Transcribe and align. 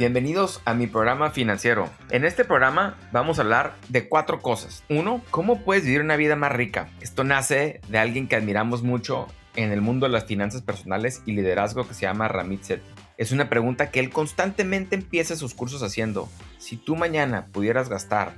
Bienvenidos 0.00 0.62
a 0.64 0.72
mi 0.72 0.86
programa 0.86 1.28
financiero. 1.28 1.90
En 2.08 2.24
este 2.24 2.46
programa 2.46 2.96
vamos 3.12 3.38
a 3.38 3.42
hablar 3.42 3.74
de 3.90 4.08
cuatro 4.08 4.40
cosas. 4.40 4.82
Uno, 4.88 5.20
¿cómo 5.30 5.60
puedes 5.62 5.84
vivir 5.84 6.00
una 6.00 6.16
vida 6.16 6.36
más 6.36 6.52
rica? 6.52 6.88
Esto 7.02 7.22
nace 7.22 7.82
de 7.86 7.98
alguien 7.98 8.26
que 8.26 8.34
admiramos 8.34 8.82
mucho 8.82 9.26
en 9.56 9.72
el 9.72 9.82
mundo 9.82 10.06
de 10.06 10.12
las 10.12 10.24
finanzas 10.24 10.62
personales 10.62 11.20
y 11.26 11.32
liderazgo 11.32 11.86
que 11.86 11.92
se 11.92 12.06
llama 12.06 12.28
Ramit 12.28 12.62
Sethi. 12.62 12.90
Es 13.18 13.30
una 13.30 13.50
pregunta 13.50 13.90
que 13.90 14.00
él 14.00 14.08
constantemente 14.08 14.96
empieza 14.96 15.36
sus 15.36 15.52
cursos 15.52 15.82
haciendo. 15.82 16.30
Si 16.56 16.78
tú 16.78 16.96
mañana 16.96 17.48
pudieras 17.52 17.90
gastar 17.90 18.36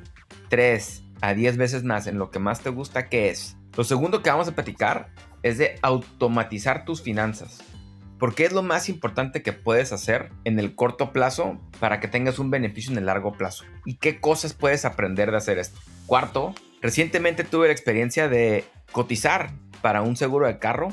3 0.49 1.05
a 1.21 1.33
10 1.33 1.59
veces 1.59 1.85
más 1.85 2.09
en 2.09 2.19
lo 2.19 2.33
que 2.33 2.41
más 2.41 2.63
te 2.63 2.71
gusta, 2.71 3.09
¿qué 3.09 3.31
es? 3.31 3.57
Lo 3.77 3.85
segundo 3.85 4.21
que 4.21 4.31
vamos 4.31 4.49
a 4.49 4.57
platicar 4.57 5.11
es 5.45 5.59
de 5.59 5.79
automatizar 5.81 6.85
tus 6.85 7.03
finanzas 7.03 7.61
porque 8.23 8.45
es 8.45 8.53
lo 8.53 8.63
más 8.63 8.89
importante 8.89 9.43
que 9.43 9.53
puedes 9.53 9.93
hacer 9.93 10.31
en 10.45 10.61
el 10.61 10.77
corto 10.77 11.13
plazo 11.13 11.59
para 11.81 11.99
que 11.99 12.07
tengas 12.07 12.39
un 12.39 12.53
beneficio 12.53 12.93
en 12.93 12.99
el 12.99 13.07
largo 13.07 13.33
plazo. 13.33 13.65
¿Y 13.85 13.97
qué 13.97 14.21
cosas 14.21 14.55
puedes 14.55 14.85
aprender 14.85 15.33
de 15.33 15.39
hacer 15.39 15.59
esto? 15.59 15.81
Cuarto, 16.07 16.55
recientemente 16.81 17.43
tuve 17.43 17.67
la 17.67 17.73
experiencia 17.73 18.29
de 18.29 18.65
cotizar 18.93 19.51
para 19.81 20.03
un 20.03 20.15
seguro 20.15 20.47
de 20.47 20.61
carro 20.61 20.93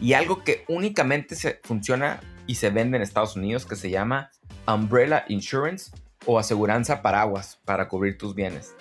y 0.00 0.12
algo 0.12 0.44
que 0.44 0.64
únicamente 0.68 1.34
se 1.34 1.58
funciona 1.64 2.20
y 2.46 2.54
se 2.54 2.70
vende 2.70 2.98
en 2.98 3.02
Estados 3.02 3.34
Unidos 3.34 3.66
que 3.66 3.74
se 3.74 3.90
llama 3.90 4.30
Umbrella 4.68 5.24
Insurance 5.26 5.90
o 6.24 6.38
aseguranza 6.38 7.02
paraguas 7.02 7.58
para 7.64 7.88
cubrir 7.88 8.16
tus 8.16 8.36
bienes. 8.36 8.76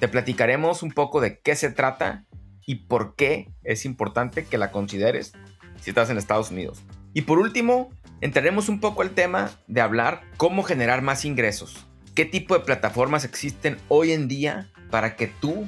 Te 0.00 0.08
platicaremos 0.08 0.82
un 0.82 0.90
poco 0.90 1.20
de 1.20 1.38
qué 1.38 1.54
se 1.54 1.70
trata 1.70 2.24
y 2.66 2.88
por 2.88 3.14
qué 3.14 3.52
es 3.62 3.84
importante 3.84 4.44
que 4.44 4.58
la 4.58 4.72
consideres 4.72 5.34
si 5.80 5.90
estás 5.90 6.10
en 6.10 6.18
Estados 6.18 6.50
Unidos. 6.50 6.82
Y 7.18 7.22
por 7.22 7.40
último, 7.40 7.90
entraremos 8.20 8.68
un 8.68 8.78
poco 8.78 9.02
al 9.02 9.10
tema 9.10 9.50
de 9.66 9.80
hablar 9.80 10.20
cómo 10.36 10.62
generar 10.62 11.02
más 11.02 11.24
ingresos. 11.24 11.84
¿Qué 12.14 12.24
tipo 12.24 12.54
de 12.54 12.64
plataformas 12.64 13.24
existen 13.24 13.76
hoy 13.88 14.12
en 14.12 14.28
día 14.28 14.70
para 14.88 15.16
que 15.16 15.26
tú 15.26 15.66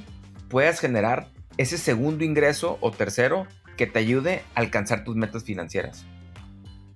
puedas 0.49 0.79
generar 0.79 1.27
ese 1.57 1.77
segundo 1.77 2.23
ingreso 2.23 2.79
o 2.81 2.93
tercero 2.93 3.49
que 3.77 3.89
te 3.89 3.99
ayude 3.99 4.45
a 4.55 4.61
alcanzar 4.61 5.03
tus 5.03 5.17
metas 5.17 5.43
financieras? 5.43 6.07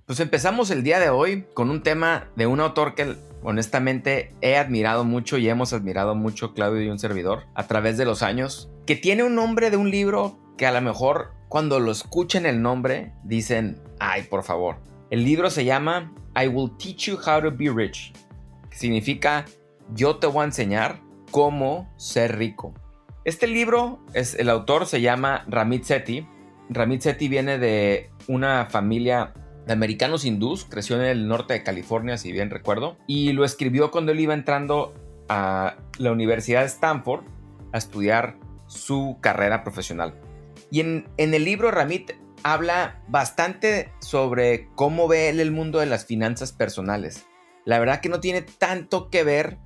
Pues 0.05 0.21
empezamos 0.21 0.71
el 0.71 0.83
día 0.83 1.01
de 1.01 1.09
hoy 1.09 1.45
con 1.53 1.69
un 1.69 1.83
tema 1.83 2.29
de 2.37 2.47
un 2.47 2.61
autor 2.61 2.95
que 2.95 3.17
honestamente 3.43 4.31
he 4.39 4.55
admirado 4.55 5.03
mucho 5.03 5.37
y 5.37 5.49
hemos 5.49 5.73
admirado 5.73 6.15
mucho 6.15 6.53
Claudio 6.53 6.81
y 6.81 6.87
un 6.87 6.99
servidor 6.99 7.43
a 7.55 7.67
través 7.67 7.97
de 7.97 8.05
los 8.05 8.23
años, 8.23 8.69
que 8.85 8.95
tiene 8.95 9.25
un 9.25 9.35
nombre 9.35 9.69
de 9.69 9.75
un 9.75 9.91
libro 9.91 10.39
que 10.57 10.65
a 10.65 10.71
lo 10.71 10.79
mejor 10.79 11.34
cuando 11.49 11.79
lo 11.79 11.91
escuchen 11.91 12.45
el 12.45 12.61
nombre 12.61 13.13
dicen, 13.23 13.81
ay, 13.99 14.23
por 14.23 14.43
favor. 14.43 14.77
El 15.09 15.23
libro 15.23 15.49
se 15.49 15.65
llama 15.65 16.13
I 16.35 16.47
Will 16.47 16.71
Teach 16.77 17.07
You 17.07 17.15
How 17.15 17.41
to 17.41 17.51
Be 17.51 17.69
Rich, 17.69 18.13
que 18.69 18.77
significa 18.77 19.45
yo 19.93 20.17
te 20.17 20.27
voy 20.27 20.41
a 20.41 20.45
enseñar 20.45 21.01
cómo 21.31 21.93
ser 21.97 22.37
rico. 22.37 22.73
Este 23.23 23.47
libro, 23.47 23.99
es, 24.13 24.35
el 24.35 24.49
autor 24.49 24.85
se 24.85 25.01
llama 25.01 25.45
Ramit 25.47 25.83
Sethi. 25.83 26.27
Ramit 26.69 27.01
Sethi 27.01 27.27
viene 27.27 27.57
de 27.57 28.09
una 28.27 28.65
familia 28.65 29.33
de 29.65 29.73
americanos 29.73 30.25
hindús, 30.25 30.65
creció 30.65 30.95
en 30.97 31.03
el 31.03 31.27
norte 31.27 31.53
de 31.53 31.63
California, 31.63 32.17
si 32.17 32.31
bien 32.31 32.49
recuerdo, 32.49 32.97
y 33.07 33.33
lo 33.33 33.45
escribió 33.45 33.91
cuando 33.91 34.11
él 34.11 34.19
iba 34.19 34.33
entrando 34.33 34.93
a 35.27 35.77
la 35.97 36.11
Universidad 36.11 36.61
de 36.61 36.67
Stanford 36.67 37.23
a 37.73 37.77
estudiar 37.77 38.37
su 38.67 39.17
carrera 39.21 39.63
profesional. 39.63 40.13
Y 40.75 40.81
en, 40.81 41.05
el 41.15 41.45
libro 41.45 41.71
Ramit 41.71 42.11
habla 42.43 43.01
bastante 43.07 43.93
sobre 44.01 44.67
cómo 44.75 45.07
ve 45.07 45.29
él 45.29 45.39
el 45.39 45.53
mundo 45.53 45.79
de 45.79 45.85
las 45.85 46.05
finanzas 46.05 46.51
personales. 46.51 47.27
La 47.63 47.79
verdad 47.79 48.01
que 48.01 48.09
no 48.09 48.19
tiene 48.19 48.41
tanto 48.41 49.09
que 49.09 49.23
ver 49.23 49.57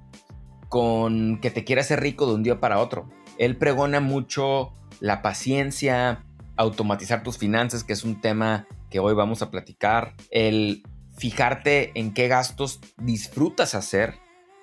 con 0.68 1.40
que 1.42 1.50
te 1.50 1.64
quieras 1.64 1.88
ser 1.88 2.02
rico 2.02 2.28
de 2.28 2.36
un 2.36 2.44
día 2.44 2.59
para 2.59 2.78
otro. 2.78 3.09
Él 3.40 3.58
pregona 3.58 4.02
mucho 4.02 4.75
la 5.00 5.24
paciencia, 5.24 6.24
automatizar 6.58 7.24
tus 7.24 7.40
finanzas, 7.40 7.84
que 7.84 7.94
es 7.94 8.03
un 8.03 8.22
tema 8.22 8.68
que 8.91 9.00
hoy 9.00 9.16
vamos 9.16 9.41
a 9.41 9.50
platicar, 9.50 10.14
el 10.30 10.84
fijarte 11.18 11.91
en 11.96 12.14
qué 12.14 12.28
gastos 12.28 12.81
disfrutas 12.97 13.74
hacer, 13.74 14.20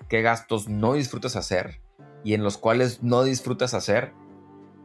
qué 0.08 0.22
gastos 0.22 0.68
no 0.68 0.92
disfrutas 0.92 1.34
hacer 1.34 1.80
y 2.22 2.34
en 2.34 2.44
los 2.44 2.56
cuales 2.56 3.02
no 3.02 3.24
disfrutas 3.24 3.74
hacer 3.74 4.12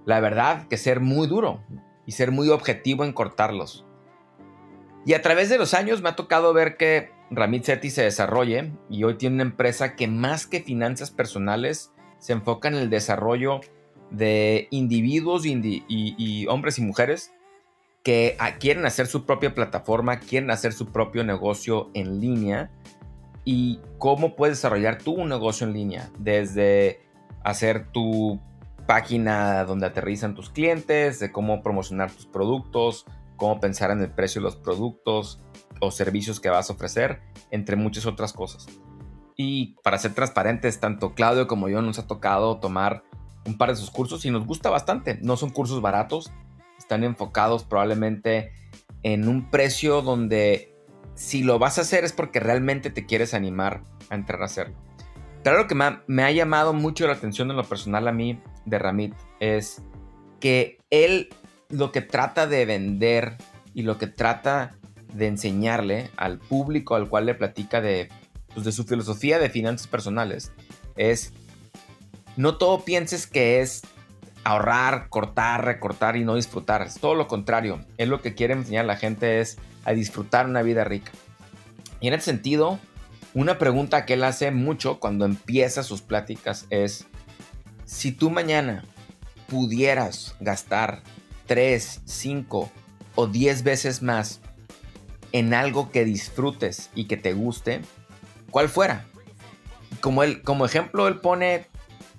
la 0.06 0.20
verdad 0.20 0.68
que 0.68 0.78
ser 0.78 1.00
muy 1.00 1.28
duro 1.28 1.62
y 2.06 2.14
ser 2.14 2.32
muy 2.32 2.50
objetivo 2.50 3.04
en 3.04 3.14
cortarlos. 3.14 3.86
Y 5.06 5.14
a 5.14 5.22
través 5.22 5.50
de 5.50 5.58
los 5.58 5.74
años 5.74 6.02
me 6.02 6.10
ha 6.10 6.16
tocado 6.16 6.54
ver 6.54 6.78
que 6.78 7.12
Ramit 7.32 7.64
Sethi 7.64 7.90
se 7.90 8.04
desarrolle 8.04 8.72
y 8.90 9.04
hoy 9.04 9.16
tiene 9.16 9.36
una 9.36 9.44
empresa 9.44 9.96
que 9.96 10.08
más 10.08 10.46
que 10.46 10.62
finanzas 10.62 11.12
personales 11.12 11.92
se 12.20 12.34
enfoca 12.34 12.68
en 12.68 12.76
el 12.76 12.90
desarrollo 12.90 13.62
de 14.12 14.68
individuos 14.70 15.46
y, 15.46 16.46
hombres 16.48 16.78
y 16.78 16.82
mujeres 16.82 17.34
que 18.04 18.36
ah, 18.40 18.58
quieren 18.58 18.86
hacer 18.86 19.08
su 19.08 19.26
propia 19.26 19.56
plataforma, 19.56 20.20
quieren 20.20 20.52
hacer 20.52 20.74
su 20.74 20.88
propio 20.88 21.24
negocio 21.24 21.90
en 21.94 22.20
línea 22.20 22.72
y 23.46 23.80
cómo 23.98 24.36
puedes 24.36 24.58
desarrollar 24.58 24.98
tú 24.98 25.14
un 25.14 25.30
negocio 25.30 25.66
en 25.66 25.74
línea 25.74 26.12
desde 26.20 27.00
hacer 27.44 27.88
tu 27.92 28.40
página 28.92 29.64
donde 29.64 29.86
aterrizan 29.86 30.36
tus 30.36 30.50
clientes, 30.50 31.18
de 31.22 31.32
cómo 31.32 31.64
promocionar 31.64 32.12
tus 32.12 32.26
productos, 32.26 33.06
cómo 33.38 33.62
pensar 33.62 33.90
en 33.90 34.02
el 34.02 34.12
precio 34.12 34.42
de 34.42 34.44
los 34.44 34.58
productos 34.58 35.42
o 35.80 35.92
servicios 35.92 36.42
que 36.42 36.50
vas 36.50 36.70
a 36.70 36.74
ofrecer, 36.74 37.22
entre 37.52 37.78
muchas 37.78 38.06
otras 38.06 38.34
cosas. 38.34 38.68
Y 39.38 39.78
para 39.82 39.98
ser 39.98 40.14
transparentes, 40.14 40.82
tanto 40.82 41.14
Claudio 41.14 41.48
como 41.48 41.70
yo 41.70 41.82
nos 41.82 42.00
ha 42.00 42.08
tocado 42.08 42.60
tomar 42.60 43.06
un 43.46 43.58
par 43.58 43.70
de 43.70 43.78
sus 43.78 43.92
cursos 43.92 44.26
y 44.26 44.30
nos 44.30 44.46
gusta 44.46 44.70
bastante. 44.70 45.18
No 45.22 45.38
son 45.38 45.52
cursos 45.52 45.82
baratos, 45.82 46.34
están 46.78 47.06
enfocados 47.06 47.64
probablemente 47.64 48.52
en 49.04 49.30
un 49.30 49.50
precio 49.50 50.02
donde 50.02 50.76
si 51.16 51.44
lo 51.44 51.60
vas 51.60 51.78
a 51.78 51.84
hacer 51.84 52.04
es 52.04 52.12
porque 52.12 52.42
realmente 52.42 52.90
te 52.90 53.06
quieres 53.06 53.34
animar 53.34 53.86
a 54.10 54.16
entrar 54.16 54.42
a 54.42 54.48
hacerlo. 54.48 54.76
Claro 55.44 55.66
que 55.68 55.76
me 55.76 56.24
ha, 56.24 56.32
llamado 56.32 56.74
mucho 56.74 57.08
la 57.08 57.14
atención 57.14 57.50
en 57.52 57.56
lo 57.56 57.64
personal 57.64 58.10
a 58.10 58.12
mí 58.12 58.42
de 58.66 58.80
Ramit 58.80 59.14
es 59.40 59.82
que 60.40 60.80
él 60.90 61.30
lo 61.70 61.92
que 61.92 62.02
trata 62.02 62.48
de 62.48 62.66
vender 62.66 63.38
y 63.74 63.84
lo 63.84 63.98
que 63.98 64.08
trata 64.08 64.76
de 65.14 65.28
enseñarle 65.28 66.10
al 66.18 66.40
público 66.40 66.96
al 66.96 67.10
cual 67.10 67.26
le 67.26 67.36
platica 67.36 67.82
de, 67.82 68.10
pues, 68.54 68.66
de 68.66 68.72
su 68.72 68.84
filosofía 68.84 69.40
de 69.40 69.50
finanzas 69.50 69.88
personales 69.88 70.52
es 70.96 71.34
no 72.38 72.58
todo 72.58 72.84
pienses 72.84 73.28
que 73.28 73.62
es 73.62 73.82
ahorrar, 74.44 75.10
cortar, 75.10 75.66
recortar 75.66 76.16
y 76.18 76.24
no 76.24 76.36
disfrutar. 76.36 76.82
Es 76.82 77.00
todo 77.00 77.16
lo 77.16 77.28
contrario. 77.28 77.84
Él 77.98 78.10
lo 78.10 78.22
que 78.22 78.34
quiere 78.34 78.54
enseñar 78.54 78.86
a 78.86 78.88
la 78.88 78.98
gente 78.98 79.40
es 79.40 79.58
a 79.86 79.92
disfrutar 79.92 80.46
una 80.46 80.62
vida 80.62 80.84
rica. 80.84 81.12
Y 82.00 82.08
en 82.08 82.14
ese 82.14 82.26
sentido, 82.26 82.80
una 83.34 83.58
pregunta 83.58 84.06
que 84.06 84.14
él 84.14 84.24
hace 84.24 84.52
mucho 84.52 85.00
cuando 85.00 85.26
empieza 85.26 85.84
sus 85.84 86.02
pláticas 86.02 86.66
es, 86.70 87.08
si 87.92 88.14
tú 88.14 88.30
mañana 88.30 88.86
pudieras 89.50 90.36
gastar 90.40 91.04
3, 91.48 92.02
5 92.06 92.72
o 93.16 93.28
10 93.28 93.64
veces 93.64 94.02
más 94.02 94.40
en 95.34 95.54
algo 95.54 95.92
que 95.92 96.06
disfrutes 96.06 96.90
y 96.96 97.06
que 97.06 97.18
te 97.18 97.34
guste, 97.34 97.82
¿cuál 98.50 98.70
fuera? 98.70 99.06
Como, 100.00 100.22
como 100.46 100.66
ejemplo, 100.66 101.10
él 101.10 101.20
pone 101.20 101.68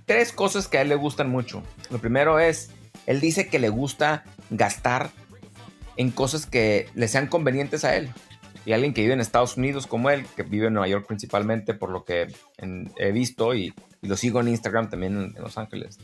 tres 0.04 0.32
cosas 0.32 0.68
que 0.68 0.76
a 0.76 0.82
él 0.82 0.90
le 0.90 0.94
gustan 0.94 1.30
mucho. 1.30 1.62
Lo 1.90 1.98
primero 1.98 2.38
es, 2.38 2.70
él 3.06 3.20
dice 3.20 3.48
que 3.48 3.58
le 3.58 3.70
gusta 3.70 4.24
gastar 4.50 5.10
en 5.96 6.10
cosas 6.10 6.44
que 6.44 6.90
le 6.94 7.08
sean 7.08 7.28
convenientes 7.28 7.84
a 7.84 7.96
él 7.96 8.12
y 8.64 8.72
alguien 8.72 8.94
que 8.94 9.02
vive 9.02 9.14
en 9.14 9.20
Estados 9.20 9.56
Unidos 9.56 9.86
como 9.86 10.10
él, 10.10 10.26
que 10.36 10.42
vive 10.42 10.68
en 10.68 10.74
Nueva 10.74 10.88
York 10.88 11.06
principalmente 11.06 11.74
por 11.74 11.90
lo 11.90 12.04
que 12.04 12.28
he 12.96 13.12
visto 13.12 13.54
y, 13.54 13.74
lo 14.02 14.16
sigo 14.16 14.40
en 14.40 14.48
Instagram 14.48 14.90
también 14.90 15.32
en, 15.36 15.42
Los 15.42 15.58
Ángeles. 15.58 15.98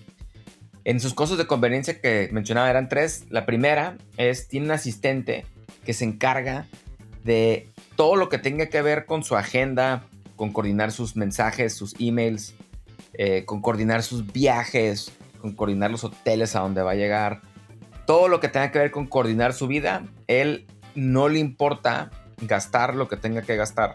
En 0.85 1.01
sus 1.01 1.15
cosas 1.15 1.37
de 1.37 1.49
conveniencia 1.49 2.01
que 2.01 2.29
mencionaba 2.31 2.71
eran 2.71 2.89
tres. 2.89 3.25
La 3.29 3.45
primera 3.45 3.99
es, 4.17 4.47
tiene 4.47 4.67
un 4.67 4.73
asistente 4.73 5.45
que 5.85 5.93
se 5.93 6.05
encarga 6.05 6.67
de 7.25 7.69
todo 7.97 8.15
lo 8.15 8.29
que 8.29 8.39
tenga 8.39 8.67
que 8.67 8.83
ver 8.83 9.05
con 9.05 9.25
su 9.25 9.37
agenda, 9.37 10.05
con 10.37 10.53
coordinar 10.53 10.93
sus 10.93 11.17
mensajes, 11.17 11.75
sus 11.75 11.97
emails, 11.99 12.55
eh, 13.15 13.45
con 13.45 13.61
coordinar 13.61 14.05
sus 14.05 14.33
viajes, 14.33 15.11
con 15.41 15.57
coordinar 15.57 15.91
los 15.91 16.05
hoteles 16.05 16.55
a 16.55 16.61
donde 16.61 16.83
va 16.83 16.93
a 16.93 16.95
llegar, 16.95 17.41
todo 18.07 18.29
lo 18.29 18.41
que 18.41 18.49
tenga 18.49 18.71
que 18.71 18.79
ver 18.79 18.91
con 18.91 19.07
coordinar 19.07 19.53
su 19.53 19.67
vida, 19.67 20.05
él 20.29 20.67
no 20.95 21.29
le 21.29 21.41
importa 21.41 22.11
gastar 22.41 22.95
lo 22.95 23.09
que 23.09 23.17
tenga 23.17 23.43
que 23.43 23.57
gastar 23.57 23.95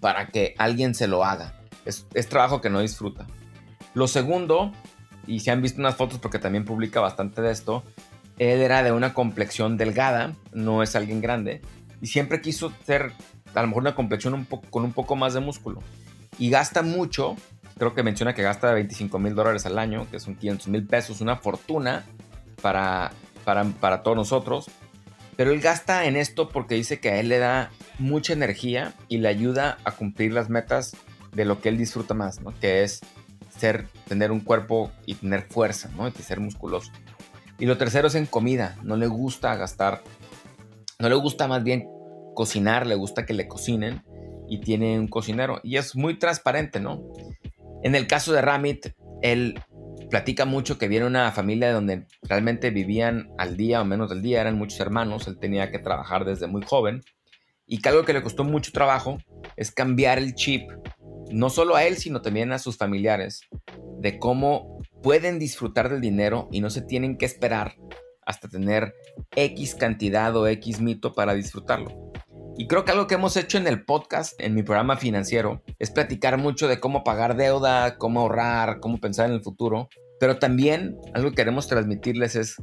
para 0.00 0.28
que 0.28 0.54
alguien 0.58 0.94
se 0.94 1.06
lo 1.06 1.24
haga. 1.24 1.54
Es, 1.84 2.06
es 2.14 2.28
trabajo 2.28 2.60
que 2.60 2.70
no 2.70 2.80
disfruta. 2.80 3.26
Lo 3.94 4.08
segundo, 4.08 4.72
y 5.26 5.40
si 5.40 5.50
han 5.50 5.62
visto 5.62 5.80
unas 5.80 5.96
fotos 5.96 6.18
porque 6.18 6.38
también 6.38 6.64
publica 6.64 7.00
bastante 7.00 7.42
de 7.42 7.52
esto, 7.52 7.84
él 8.38 8.60
era 8.60 8.82
de 8.82 8.92
una 8.92 9.14
complexión 9.14 9.76
delgada, 9.76 10.34
no 10.52 10.82
es 10.82 10.96
alguien 10.96 11.20
grande, 11.20 11.62
y 12.00 12.08
siempre 12.08 12.40
quiso 12.40 12.72
ser 12.84 13.12
a 13.54 13.62
lo 13.62 13.68
mejor 13.68 13.82
una 13.82 13.94
complexión 13.94 14.46
con 14.70 14.84
un 14.84 14.92
poco 14.92 15.16
más 15.16 15.34
de 15.34 15.40
músculo. 15.40 15.80
Y 16.38 16.50
gasta 16.50 16.82
mucho, 16.82 17.36
creo 17.78 17.94
que 17.94 18.02
menciona 18.02 18.34
que 18.34 18.42
gasta 18.42 18.72
25 18.72 19.18
mil 19.18 19.34
dólares 19.34 19.66
al 19.66 19.78
año, 19.78 20.06
que 20.10 20.18
son 20.18 20.34
500 20.34 20.68
mil 20.68 20.86
pesos, 20.86 21.20
una 21.20 21.36
fortuna 21.36 22.04
para, 22.60 23.12
para, 23.44 23.64
para 23.64 24.02
todos 24.02 24.16
nosotros. 24.16 24.66
Pero 25.36 25.50
él 25.50 25.60
gasta 25.60 26.06
en 26.06 26.16
esto 26.16 26.48
porque 26.48 26.74
dice 26.74 27.00
que 27.00 27.10
a 27.10 27.20
él 27.20 27.28
le 27.28 27.38
da 27.38 27.70
mucha 27.98 28.32
energía 28.32 28.94
y 29.08 29.18
le 29.18 29.28
ayuda 29.28 29.78
a 29.84 29.92
cumplir 29.92 30.32
las 30.32 30.48
metas 30.48 30.96
de 31.32 31.44
lo 31.44 31.60
que 31.60 31.68
él 31.68 31.78
disfruta 31.78 32.14
más, 32.14 32.40
¿no? 32.40 32.52
Que 32.60 32.82
es 32.82 33.00
tener 34.08 34.30
un 34.30 34.40
cuerpo 34.40 34.92
y 35.06 35.14
tener 35.14 35.42
fuerza, 35.42 35.90
¿no? 35.96 36.06
Y 36.06 36.12
ser 36.12 36.38
musculoso. 36.38 36.92
Y 37.58 37.66
lo 37.66 37.78
tercero 37.78 38.08
es 38.08 38.14
en 38.14 38.26
comida. 38.26 38.76
No 38.82 38.96
le 38.96 39.06
gusta 39.06 39.56
gastar, 39.56 40.02
no 40.98 41.08
le 41.08 41.14
gusta 41.14 41.48
más 41.48 41.64
bien 41.64 41.88
cocinar, 42.34 42.86
le 42.86 42.94
gusta 42.94 43.24
que 43.24 43.32
le 43.32 43.48
cocinen 43.48 44.02
y 44.48 44.60
tiene 44.60 44.98
un 44.98 45.08
cocinero. 45.08 45.60
Y 45.62 45.76
es 45.76 45.96
muy 45.96 46.18
transparente, 46.18 46.80
¿no? 46.80 47.02
En 47.82 47.94
el 47.94 48.06
caso 48.06 48.32
de 48.32 48.42
Ramit, 48.42 48.88
él 49.22 49.60
platica 50.14 50.44
mucho 50.44 50.78
que 50.78 50.86
viene 50.86 51.06
una 51.06 51.32
familia 51.32 51.72
donde 51.72 52.06
realmente 52.22 52.70
vivían 52.70 53.32
al 53.36 53.56
día 53.56 53.80
o 53.80 53.84
menos 53.84 54.10
del 54.10 54.22
día, 54.22 54.42
eran 54.42 54.56
muchos 54.56 54.78
hermanos, 54.78 55.26
él 55.26 55.40
tenía 55.40 55.72
que 55.72 55.80
trabajar 55.80 56.24
desde 56.24 56.46
muy 56.46 56.62
joven 56.62 57.02
y 57.66 57.82
que 57.82 57.88
algo 57.88 58.04
que 58.04 58.12
le 58.12 58.22
costó 58.22 58.44
mucho 58.44 58.70
trabajo 58.70 59.18
es 59.56 59.72
cambiar 59.72 60.18
el 60.18 60.36
chip, 60.36 60.70
no 61.32 61.50
solo 61.50 61.74
a 61.74 61.82
él, 61.82 61.96
sino 61.96 62.22
también 62.22 62.52
a 62.52 62.60
sus 62.60 62.76
familiares, 62.76 63.40
de 63.98 64.20
cómo 64.20 64.80
pueden 65.02 65.40
disfrutar 65.40 65.88
del 65.88 66.00
dinero 66.00 66.48
y 66.52 66.60
no 66.60 66.70
se 66.70 66.82
tienen 66.82 67.18
que 67.18 67.26
esperar 67.26 67.74
hasta 68.24 68.48
tener 68.48 68.94
X 69.34 69.74
cantidad 69.74 70.36
o 70.36 70.46
X 70.46 70.80
mito 70.80 71.12
para 71.12 71.34
disfrutarlo. 71.34 72.12
Y 72.56 72.68
creo 72.68 72.84
que 72.84 72.92
algo 72.92 73.08
que 73.08 73.16
hemos 73.16 73.36
hecho 73.36 73.58
en 73.58 73.66
el 73.66 73.84
podcast, 73.84 74.40
en 74.40 74.54
mi 74.54 74.62
programa 74.62 74.96
financiero, 74.96 75.64
es 75.80 75.90
platicar 75.90 76.38
mucho 76.38 76.68
de 76.68 76.78
cómo 76.78 77.02
pagar 77.02 77.36
deuda, 77.36 77.98
cómo 77.98 78.20
ahorrar, 78.20 78.78
cómo 78.78 78.98
pensar 78.98 79.26
en 79.26 79.32
el 79.32 79.42
futuro. 79.42 79.88
Pero 80.20 80.38
también 80.38 80.96
algo 81.14 81.30
que 81.30 81.36
queremos 81.36 81.68
transmitirles 81.68 82.36
es 82.36 82.56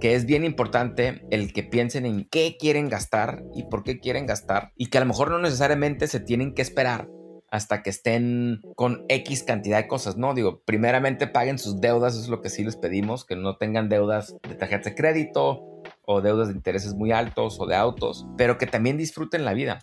que 0.00 0.14
es 0.14 0.26
bien 0.26 0.44
importante 0.44 1.22
el 1.30 1.52
que 1.52 1.62
piensen 1.62 2.06
en 2.06 2.28
qué 2.28 2.56
quieren 2.58 2.88
gastar 2.88 3.44
y 3.54 3.64
por 3.64 3.84
qué 3.84 4.00
quieren 4.00 4.26
gastar. 4.26 4.72
Y 4.76 4.86
que 4.86 4.98
a 4.98 5.00
lo 5.00 5.06
mejor 5.06 5.30
no 5.30 5.38
necesariamente 5.38 6.06
se 6.06 6.20
tienen 6.20 6.54
que 6.54 6.62
esperar 6.62 7.08
hasta 7.50 7.82
que 7.82 7.90
estén 7.90 8.62
con 8.76 9.04
X 9.08 9.42
cantidad 9.42 9.76
de 9.76 9.86
cosas, 9.86 10.16
¿no? 10.16 10.32
Digo, 10.32 10.62
primeramente 10.64 11.26
paguen 11.26 11.58
sus 11.58 11.80
deudas, 11.80 12.16
es 12.16 12.28
lo 12.28 12.40
que 12.40 12.48
sí 12.48 12.64
les 12.64 12.76
pedimos, 12.76 13.26
que 13.26 13.36
no 13.36 13.58
tengan 13.58 13.90
deudas 13.90 14.34
de 14.48 14.54
tarjeta 14.54 14.88
de 14.88 14.96
crédito, 14.96 15.72
o 16.04 16.20
deudas 16.20 16.48
de 16.48 16.54
intereses 16.54 16.94
muy 16.94 17.12
altos 17.12 17.58
o 17.60 17.66
de 17.66 17.76
autos, 17.76 18.26
pero 18.36 18.58
que 18.58 18.66
también 18.66 18.96
disfruten 18.96 19.44
la 19.44 19.54
vida. 19.54 19.80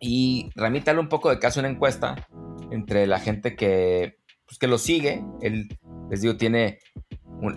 Y 0.00 0.50
remítale 0.54 1.00
un 1.00 1.08
poco 1.08 1.30
de 1.30 1.38
caso 1.38 1.60
una 1.60 1.68
encuesta 1.68 2.28
entre 2.70 3.06
la 3.06 3.18
gente 3.18 3.56
que, 3.56 4.17
pues, 4.48 4.58
que 4.58 4.66
lo 4.66 4.78
sigue. 4.78 5.22
Él, 5.42 5.78
les 6.10 6.22
digo, 6.22 6.36
tiene 6.36 6.78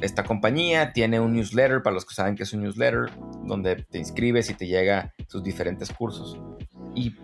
esta 0.02 0.24
compañía, 0.24 0.94
tiene 0.94 1.20
un 1.20 1.34
newsletter, 1.34 1.82
para 1.82 1.94
los 1.96 2.06
que 2.06 2.14
saben 2.14 2.36
que 2.36 2.44
es 2.44 2.54
un 2.54 2.62
newsletter, 2.62 3.10
donde 3.46 3.78
te 3.78 3.98
inscribes 3.98 4.50
y 4.50 4.54
te 4.54 4.68
llega 4.68 5.14
sus 5.28 5.42
diferentes 5.42 5.92
cursos. 5.92 6.38
Y 6.94 7.16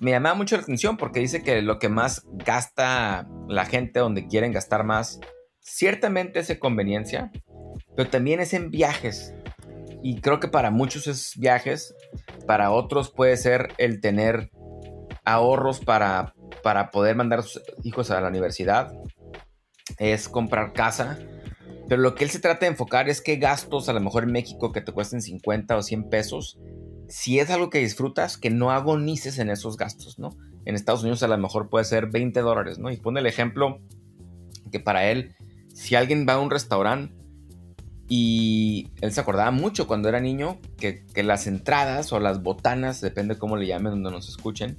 me 0.00 0.12
llamaba 0.12 0.36
mucho 0.36 0.56
la 0.56 0.62
atención 0.62 0.96
porque 0.96 1.20
dice 1.20 1.42
que 1.42 1.60
lo 1.60 1.78
que 1.78 1.88
más 1.88 2.24
gasta 2.32 3.28
la 3.48 3.64
gente 3.66 4.00
donde 4.00 4.28
quieren 4.28 4.52
gastar 4.52 4.84
más, 4.84 5.20
ciertamente 5.60 6.38
es 6.38 6.50
en 6.50 6.58
conveniencia, 6.58 7.32
pero 7.96 8.08
también 8.08 8.40
es 8.40 8.54
en 8.54 8.70
viajes. 8.70 9.34
Y 10.02 10.20
creo 10.20 10.38
que 10.38 10.48
para 10.48 10.70
muchos 10.70 11.08
es 11.08 11.36
viajes, 11.36 11.94
para 12.46 12.70
otros 12.70 13.10
puede 13.10 13.36
ser 13.36 13.74
el 13.78 14.00
tener 14.00 14.50
ahorros 15.24 15.80
para, 15.80 16.34
para 16.62 16.90
poder 16.90 17.16
mandar 17.16 17.40
a 17.40 17.42
sus 17.42 17.62
hijos 17.84 18.10
a 18.10 18.20
la 18.20 18.28
universidad, 18.28 18.92
es 19.98 20.28
comprar 20.28 20.72
casa. 20.72 21.18
Pero 21.88 22.02
lo 22.02 22.14
que 22.14 22.24
él 22.24 22.30
se 22.30 22.40
trata 22.40 22.66
de 22.66 22.72
enfocar 22.72 23.08
es 23.08 23.20
que 23.20 23.36
gastos, 23.36 23.88
a 23.88 23.92
lo 23.92 24.00
mejor 24.00 24.24
en 24.24 24.32
México, 24.32 24.72
que 24.72 24.80
te 24.80 24.92
cuesten 24.92 25.22
50 25.22 25.76
o 25.76 25.82
100 25.82 26.10
pesos, 26.10 26.58
si 27.08 27.38
es 27.38 27.50
algo 27.50 27.70
que 27.70 27.78
disfrutas, 27.78 28.36
que 28.36 28.50
no 28.50 28.70
agonices 28.70 29.38
en 29.38 29.48
esos 29.48 29.76
gastos, 29.76 30.18
¿no? 30.18 30.36
En 30.66 30.74
Estados 30.74 31.02
Unidos 31.02 31.22
a 31.22 31.28
lo 31.28 31.38
mejor 31.38 31.70
puede 31.70 31.86
ser 31.86 32.08
20 32.10 32.40
dólares, 32.40 32.78
¿no? 32.78 32.90
Y 32.90 32.98
pone 32.98 33.20
el 33.20 33.26
ejemplo 33.26 33.80
que 34.70 34.80
para 34.80 35.10
él, 35.10 35.34
si 35.72 35.94
alguien 35.94 36.26
va 36.28 36.34
a 36.34 36.40
un 36.40 36.50
restaurante, 36.50 37.14
y 38.08 38.88
él 39.02 39.12
se 39.12 39.20
acordaba 39.20 39.50
mucho 39.50 39.86
cuando 39.86 40.08
era 40.08 40.18
niño 40.18 40.58
que, 40.78 41.04
las 41.22 41.46
entradas 41.46 42.10
o 42.12 42.20
las 42.20 42.42
botanas, 42.42 43.02
depende 43.02 43.36
cómo 43.36 43.56
le 43.56 43.66
llamen 43.66 43.92
donde 43.92 44.10
nos 44.10 44.28
escuchen, 44.28 44.78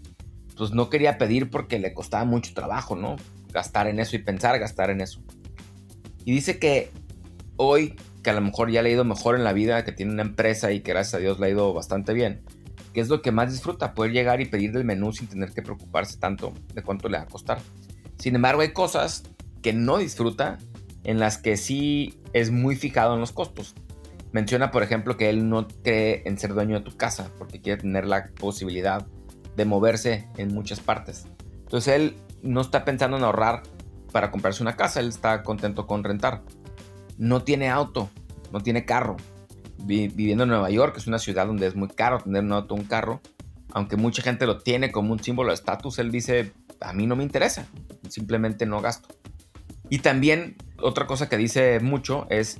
pues 0.60 0.72
no 0.72 0.90
quería 0.90 1.18
pedir 1.18 1.50
porque 1.50 1.80
le 1.80 1.94
costaba 1.94 2.26
mucho 2.26 2.54
trabajo, 2.54 2.98
¿no? 2.98 3.16
Gastar 3.54 3.88
en 3.88 3.98
eso 3.98 4.18
y 4.18 4.20
pensar 4.20 4.60
gastar 4.60 4.90
en 4.90 5.00
eso. 5.00 5.22
Y 6.26 6.34
dice 6.34 6.60
que 6.60 6.92
hoy, 7.56 7.96
que 8.22 8.30
a 8.30 8.34
lo 8.34 8.42
mejor 8.42 8.70
ya 8.70 8.82
le 8.82 8.90
ha 8.90 8.92
ido 8.92 9.06
mejor 9.06 9.36
en 9.36 9.46
la 9.46 9.54
vida, 9.54 9.86
que 9.86 9.94
tiene 9.94 10.12
una 10.12 10.24
empresa 10.24 10.74
y 10.74 10.82
que 10.82 10.92
gracias 10.92 11.14
a 11.14 11.18
Dios 11.20 11.40
le 11.40 11.46
ha 11.46 11.50
ido 11.50 11.74
bastante 11.74 12.14
bien, 12.14 12.42
que 12.94 13.00
es 13.00 13.08
lo 13.08 13.22
que 13.22 13.32
más 13.32 13.54
disfruta, 13.54 13.94
poder 13.94 14.12
llegar 14.12 14.42
y 14.42 14.48
pedir 14.48 14.74
del 14.74 14.84
menú 14.84 15.14
sin 15.14 15.28
tener 15.30 15.54
que 15.54 15.62
preocuparse 15.62 16.20
tanto 16.20 16.54
de 16.74 16.84
cuánto 16.84 17.08
le 17.08 17.18
va 17.18 17.24
a 17.24 17.28
costar. 17.28 17.60
Sin 18.18 18.36
embargo, 18.36 18.62
hay 18.62 18.74
cosas 18.74 19.24
que 19.62 19.72
no 19.72 19.98
disfruta 19.98 20.58
en 21.06 21.20
las 21.20 21.38
que 21.38 21.56
sí 21.56 22.20
es 22.34 22.52
muy 22.52 22.76
fijado 22.76 23.14
en 23.14 23.22
los 23.22 23.32
costos. 23.32 23.76
Menciona, 24.34 24.72
por 24.72 24.84
ejemplo, 24.84 25.16
que 25.16 25.30
él 25.30 25.48
no 25.48 25.70
cree 25.70 26.22
en 26.26 26.38
ser 26.38 26.54
dueño 26.54 26.80
de 26.80 26.84
tu 26.84 26.98
casa 26.98 27.32
porque 27.38 27.62
quiere 27.62 27.82
tener 27.82 28.06
la 28.06 28.26
posibilidad 28.38 29.08
de 29.56 29.66
moverse 29.66 30.28
en 30.38 30.54
muchas 30.54 30.80
partes. 30.80 31.28
Entonces 31.60 31.96
él 31.96 32.18
no 32.42 32.62
está 32.62 32.86
pensando 32.86 33.18
en 33.18 33.24
ahorrar 33.24 33.64
para 34.12 34.32
comprarse 34.32 34.64
una 34.64 34.76
casa, 34.76 35.00
él 35.00 35.10
está 35.10 35.44
contento 35.44 35.86
con 35.86 36.04
rentar. 36.04 36.42
No 37.18 37.44
tiene 37.44 37.70
auto, 37.70 38.10
no 38.52 38.62
tiene 38.62 38.86
carro. 38.86 39.18
viviendo 39.78 40.44
en 40.44 40.50
Nueva 40.50 40.70
York, 40.70 40.96
es 40.98 41.08
una 41.08 41.20
ciudad 41.20 41.48
donde 41.48 41.68
es 41.68 41.76
muy 41.76 41.88
caro 41.88 42.20
tener 42.20 42.44
un 42.44 42.52
auto, 42.52 42.76
un 42.76 42.84
carro, 42.84 43.22
aunque 43.72 43.96
mucha 43.98 44.22
gente 44.22 44.46
lo 44.46 44.58
tiene 44.58 44.92
como 44.92 45.14
un 45.14 45.24
símbolo 45.24 45.50
de 45.50 45.56
estatus, 45.56 46.00
él 46.00 46.12
dice, 46.12 46.54
a 46.82 46.94
mí 46.94 47.08
no 47.08 47.16
me 47.16 47.24
interesa, 47.24 47.68
simplemente 48.10 48.66
no 48.66 48.82
gasto. 48.82 49.10
Y 49.90 50.00
también 50.00 50.58
otra 50.82 51.08
cosa 51.08 51.30
que 51.30 51.38
dice 51.38 51.80
mucho 51.80 52.28
es 52.30 52.60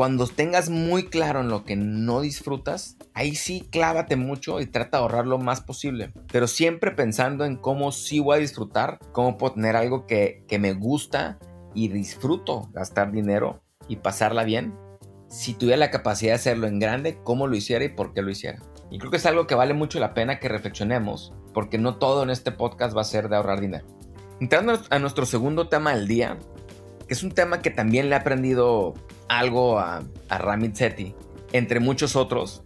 cuando 0.00 0.26
tengas 0.26 0.70
muy 0.70 1.10
claro 1.10 1.42
en 1.42 1.50
lo 1.50 1.66
que 1.66 1.76
no 1.76 2.22
disfrutas, 2.22 2.96
ahí 3.12 3.34
sí 3.34 3.68
clávate 3.70 4.16
mucho 4.16 4.58
y 4.58 4.64
trata 4.64 4.96
de 4.96 5.02
ahorrar 5.02 5.26
lo 5.26 5.36
más 5.36 5.60
posible. 5.60 6.10
Pero 6.32 6.46
siempre 6.46 6.92
pensando 6.92 7.44
en 7.44 7.56
cómo 7.56 7.92
sí 7.92 8.18
voy 8.18 8.38
a 8.38 8.40
disfrutar, 8.40 8.98
cómo 9.12 9.36
puedo 9.36 9.56
tener 9.56 9.76
algo 9.76 10.06
que, 10.06 10.42
que 10.48 10.58
me 10.58 10.72
gusta 10.72 11.38
y 11.74 11.88
disfruto 11.88 12.70
gastar 12.72 13.12
dinero 13.12 13.62
y 13.88 13.96
pasarla 13.96 14.44
bien. 14.44 14.74
Si 15.28 15.52
tuviera 15.52 15.76
la 15.76 15.90
capacidad 15.90 16.30
de 16.30 16.36
hacerlo 16.36 16.66
en 16.66 16.78
grande, 16.78 17.18
cómo 17.22 17.46
lo 17.46 17.54
hiciera 17.54 17.84
y 17.84 17.90
por 17.90 18.14
qué 18.14 18.22
lo 18.22 18.30
hiciera. 18.30 18.58
Y 18.90 19.00
creo 19.00 19.10
que 19.10 19.18
es 19.18 19.26
algo 19.26 19.46
que 19.46 19.54
vale 19.54 19.74
mucho 19.74 20.00
la 20.00 20.14
pena 20.14 20.38
que 20.38 20.48
reflexionemos, 20.48 21.34
porque 21.52 21.76
no 21.76 21.98
todo 21.98 22.22
en 22.22 22.30
este 22.30 22.52
podcast 22.52 22.96
va 22.96 23.02
a 23.02 23.04
ser 23.04 23.28
de 23.28 23.36
ahorrar 23.36 23.60
dinero. 23.60 23.84
Entrando 24.40 24.80
a 24.88 24.98
nuestro 24.98 25.26
segundo 25.26 25.68
tema 25.68 25.94
del 25.94 26.08
día, 26.08 26.38
es 27.10 27.22
un 27.22 27.32
tema 27.32 27.60
que 27.60 27.70
también 27.70 28.08
le 28.08 28.14
ha 28.14 28.20
aprendido 28.20 28.94
algo 29.28 29.78
a, 29.78 30.02
a 30.28 30.38
Ramit 30.38 30.74
Sethi, 30.76 31.14
entre 31.52 31.80
muchos 31.80 32.16
otros, 32.16 32.62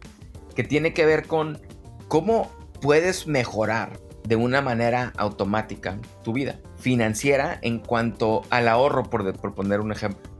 que 0.54 0.62
tiene 0.62 0.92
que 0.92 1.06
ver 1.06 1.26
con 1.26 1.60
cómo 2.08 2.50
puedes 2.80 3.26
mejorar 3.26 3.98
de 4.22 4.36
una 4.36 4.62
manera 4.62 5.12
automática 5.16 5.98
tu 6.22 6.32
vida 6.32 6.60
financiera 6.76 7.58
en 7.62 7.78
cuanto 7.78 8.42
al 8.50 8.68
ahorro, 8.68 9.04
por, 9.04 9.36
por 9.38 9.54
poner 9.54 9.80
un 9.80 9.92
ejemplo. 9.92 10.34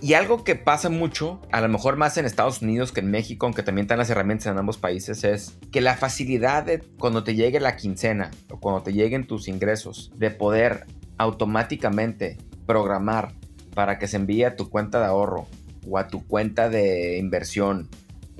Y 0.00 0.14
algo 0.14 0.42
que 0.42 0.56
pasa 0.56 0.88
mucho, 0.88 1.40
a 1.52 1.60
lo 1.60 1.68
mejor 1.68 1.96
más 1.96 2.16
en 2.16 2.24
Estados 2.24 2.60
Unidos 2.60 2.90
que 2.90 3.00
en 3.00 3.10
México, 3.10 3.46
aunque 3.46 3.62
también 3.62 3.84
están 3.84 3.98
las 3.98 4.10
herramientas 4.10 4.46
en 4.48 4.58
ambos 4.58 4.76
países, 4.76 5.22
es 5.22 5.58
que 5.70 5.80
la 5.80 5.96
facilidad 5.96 6.64
de 6.64 6.80
cuando 6.98 7.22
te 7.22 7.36
llegue 7.36 7.60
la 7.60 7.76
quincena 7.76 8.32
o 8.50 8.58
cuando 8.58 8.82
te 8.82 8.92
lleguen 8.92 9.28
tus 9.28 9.46
ingresos, 9.46 10.10
de 10.16 10.30
poder 10.30 10.86
automáticamente 11.18 12.38
programar 12.66 13.34
para 13.74 13.98
que 13.98 14.06
se 14.06 14.16
envíe 14.16 14.44
a 14.44 14.56
tu 14.56 14.70
cuenta 14.70 14.98
de 15.00 15.06
ahorro 15.06 15.46
o 15.88 15.98
a 15.98 16.08
tu 16.08 16.26
cuenta 16.26 16.68
de 16.68 17.18
inversión 17.18 17.88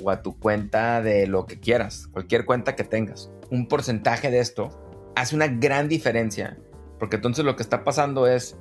o 0.03 0.11
a 0.11 0.23
tu 0.23 0.39
cuenta 0.39 1.03
de 1.03 1.27
lo 1.27 1.47
que 1.47 1.61
quieras, 1.61 2.09
cualquier 2.09 2.45
cuenta 2.45 2.77
que 2.77 2.85
tengas. 2.85 3.31
Un 3.51 3.69
porcentaje 3.69 4.31
de 4.31 4.41
esto 4.41 4.71
hace 5.15 5.37
una 5.37 5.49
gran 5.49 5.89
diferencia 5.89 6.57
porque 7.03 7.17
entonces 7.17 7.45
lo 7.45 7.57
que 7.57 7.65
está 7.65 7.83
pasando 7.83 8.29
es 8.29 8.57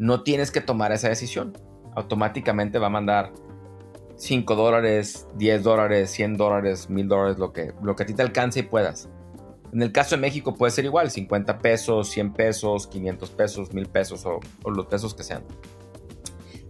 no 0.00 0.24
tienes 0.24 0.50
que 0.50 0.60
tomar 0.60 0.90
esa 0.90 1.08
decisión. 1.08 1.56
automáticamente 1.94 2.80
va 2.80 2.88
a 2.88 2.90
mandar 2.90 3.32
5 4.16 4.56
dólares, 4.56 5.28
10 5.36 5.62
dólares, 5.62 6.10
100 6.10 6.36
dólares, 6.36 6.90
1000 6.90 7.06
dólares, 7.06 7.38
lo 7.38 7.52
que, 7.52 7.72
lo 7.84 7.94
que 7.94 8.02
a 8.02 8.06
ti 8.06 8.14
te 8.14 8.22
alcance 8.22 8.58
y 8.58 8.62
puedas. 8.64 9.08
En 9.72 9.80
el 9.80 9.92
caso 9.92 10.16
de 10.16 10.22
México 10.22 10.54
puede 10.54 10.72
ser 10.72 10.84
igual, 10.86 11.12
50 11.12 11.60
pesos, 11.60 12.08
100 12.08 12.32
pesos, 12.32 12.88
500 12.88 13.30
pesos, 13.30 13.72
1000 13.72 13.86
pesos 13.86 14.26
o, 14.26 14.40
o 14.64 14.70
los 14.72 14.86
pesos 14.86 15.14
que 15.14 15.22
sean. 15.22 15.44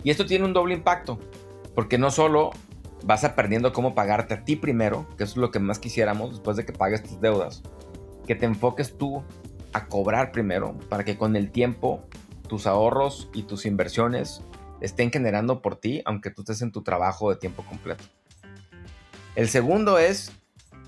Y 0.04 0.10
esto 0.10 0.26
tiene 0.26 0.44
un 0.44 0.52
doble 0.52 0.74
impacto, 0.74 1.18
porque 1.74 1.98
no 1.98 2.10
solo 2.10 2.50
vas 3.04 3.24
a 3.24 3.34
perdiendo 3.34 3.72
cómo 3.72 3.94
pagarte 3.94 4.34
a 4.34 4.44
ti 4.44 4.54
primero, 4.54 5.08
que 5.16 5.24
es 5.24 5.36
lo 5.36 5.50
que 5.50 5.58
más 5.58 5.78
quisiéramos 5.78 6.30
después 6.30 6.56
de 6.56 6.64
que 6.64 6.72
pagues 6.72 7.02
tus 7.02 7.20
deudas, 7.20 7.62
que 8.26 8.34
te 8.34 8.46
enfoques 8.46 8.96
tú 8.96 9.24
a 9.72 9.86
cobrar 9.86 10.30
primero 10.30 10.78
para 10.88 11.04
que 11.04 11.18
con 11.18 11.36
el 11.36 11.50
tiempo 11.50 12.06
tus 12.48 12.66
ahorros 12.66 13.28
y 13.34 13.42
tus 13.42 13.66
inversiones 13.66 14.42
estén 14.80 15.10
generando 15.10 15.62
por 15.62 15.76
ti, 15.76 16.02
aunque 16.04 16.30
tú 16.30 16.42
estés 16.42 16.62
en 16.62 16.70
tu 16.70 16.82
trabajo 16.82 17.30
de 17.30 17.36
tiempo 17.36 17.64
completo. 17.64 18.04
El 19.34 19.48
segundo 19.48 19.98
es 19.98 20.32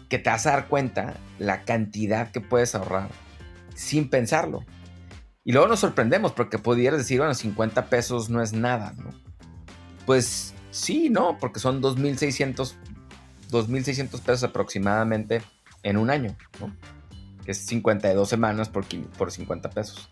que 0.09 0.19
te 0.19 0.31
vas 0.31 0.47
a 0.47 0.53
dar 0.53 0.69
cuenta 0.69 1.15
la 1.39 1.65
cantidad 1.65 2.31
que 2.31 2.41
puedes 2.41 2.75
ahorrar 2.75 3.09
sin 3.75 4.09
pensarlo. 4.09 4.65
Y 5.47 5.53
luego 5.53 5.69
nos 5.69 5.81
sorprendemos 5.81 6.33
porque 6.33 6.59
pudieras 6.59 6.99
decir, 6.99 7.19
bueno, 7.19 7.33
50 7.33 7.87
pesos 7.87 8.29
no 8.29 8.43
es 8.43 8.53
nada, 8.53 8.93
¿no? 8.99 9.11
Pues 10.05 10.53
sí, 10.71 11.09
no, 11.09 11.39
porque 11.39 11.61
son 11.61 11.81
2.600 11.81 12.75
2.600 13.51 14.21
pesos 14.21 14.43
aproximadamente 14.43 15.43
en 15.83 15.97
un 15.97 16.11
año, 16.11 16.37
¿no? 16.61 16.75
Que 17.45 17.53
es 17.53 17.59
52 17.59 18.29
semanas 18.29 18.69
por, 18.69 18.85
por 19.17 19.31
50 19.31 19.71
pesos. 19.71 20.11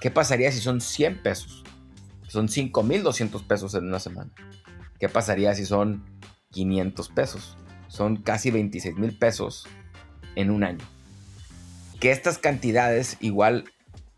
¿Qué 0.00 0.10
pasaría 0.10 0.52
si 0.52 0.60
son 0.60 0.80
100 0.80 1.22
pesos? 1.22 1.64
Son 2.28 2.48
5.200 2.48 3.44
pesos 3.46 3.74
en 3.74 3.86
una 3.86 3.98
semana. 3.98 4.30
¿Qué 4.98 5.08
pasaría 5.08 5.54
si 5.54 5.66
son 5.66 6.04
500 6.52 7.08
pesos? 7.08 7.56
Son 7.88 8.16
casi 8.16 8.50
26 8.50 8.96
mil 8.96 9.18
pesos 9.18 9.66
en 10.36 10.50
un 10.50 10.64
año. 10.64 10.84
Que 11.98 12.12
estas 12.12 12.38
cantidades, 12.38 13.16
igual, 13.20 13.64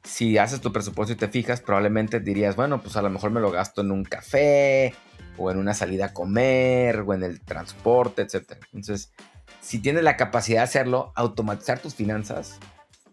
si 0.05 0.39
haces 0.39 0.61
tu 0.61 0.73
presupuesto 0.73 1.13
y 1.13 1.17
te 1.17 1.29
fijas, 1.29 1.61
probablemente 1.61 2.21
dirías, 2.21 2.57
bueno, 2.57 2.81
pues 2.81 2.97
a 2.97 3.03
lo 3.03 3.11
mejor 3.11 3.31
me 3.31 3.41
lo 3.41 3.51
gasto 3.51 3.83
en 3.83 3.91
un 3.91 4.05
café, 4.05 4.95
o 5.37 5.51
en 5.51 5.59
una 5.59 5.75
salida 5.75 6.07
a 6.07 6.13
comer, 6.13 7.01
o 7.01 7.15
en 7.15 7.23
el 7.23 7.41
transporte, 7.41 8.23
etc. 8.23 8.53
Entonces, 8.73 9.13
si 9.61 9.79
tienes 9.81 10.03
la 10.03 10.17
capacidad 10.17 10.61
de 10.61 10.65
hacerlo, 10.65 11.13
automatizar 11.15 11.79
tus 11.79 11.95
finanzas 11.95 12.59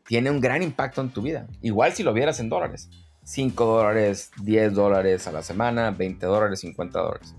tiene 0.08 0.30
un 0.30 0.39
gran 0.39 0.62
impacto 0.62 1.01
en 1.01 1.10
tu 1.10 1.22
vida. 1.22 1.48
Igual 1.62 1.94
si 1.94 2.04
lo 2.04 2.13
vieras 2.13 2.39
en 2.39 2.50
dólares. 2.50 2.89
5 3.24 3.65
dólares, 3.65 4.32
10 4.44 4.74
dólares 4.74 5.27
a 5.27 5.32
la 5.32 5.42
semana, 5.42 5.89
20 5.89 6.25
dólares, 6.27 6.60
50 6.60 7.00
dólares. 7.00 7.36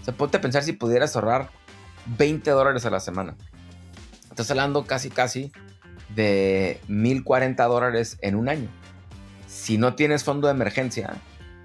O 0.00 0.04
sea, 0.04 0.14
ponte 0.14 0.36
a 0.36 0.40
pensar 0.42 0.62
si 0.62 0.74
pudieras 0.74 1.16
ahorrar 1.16 1.50
20 2.18 2.50
dólares 2.50 2.84
a 2.84 2.90
la 2.90 3.00
semana. 3.00 3.34
Estás 4.28 4.50
hablando 4.50 4.84
casi, 4.84 5.08
casi 5.08 5.52
de 6.14 6.80
1040 6.88 7.64
dólares 7.64 8.18
en 8.22 8.36
un 8.36 8.48
año. 8.48 8.68
Si 9.46 9.78
no 9.78 9.94
tienes 9.94 10.24
fondo 10.24 10.48
de 10.48 10.54
emergencia, 10.54 11.14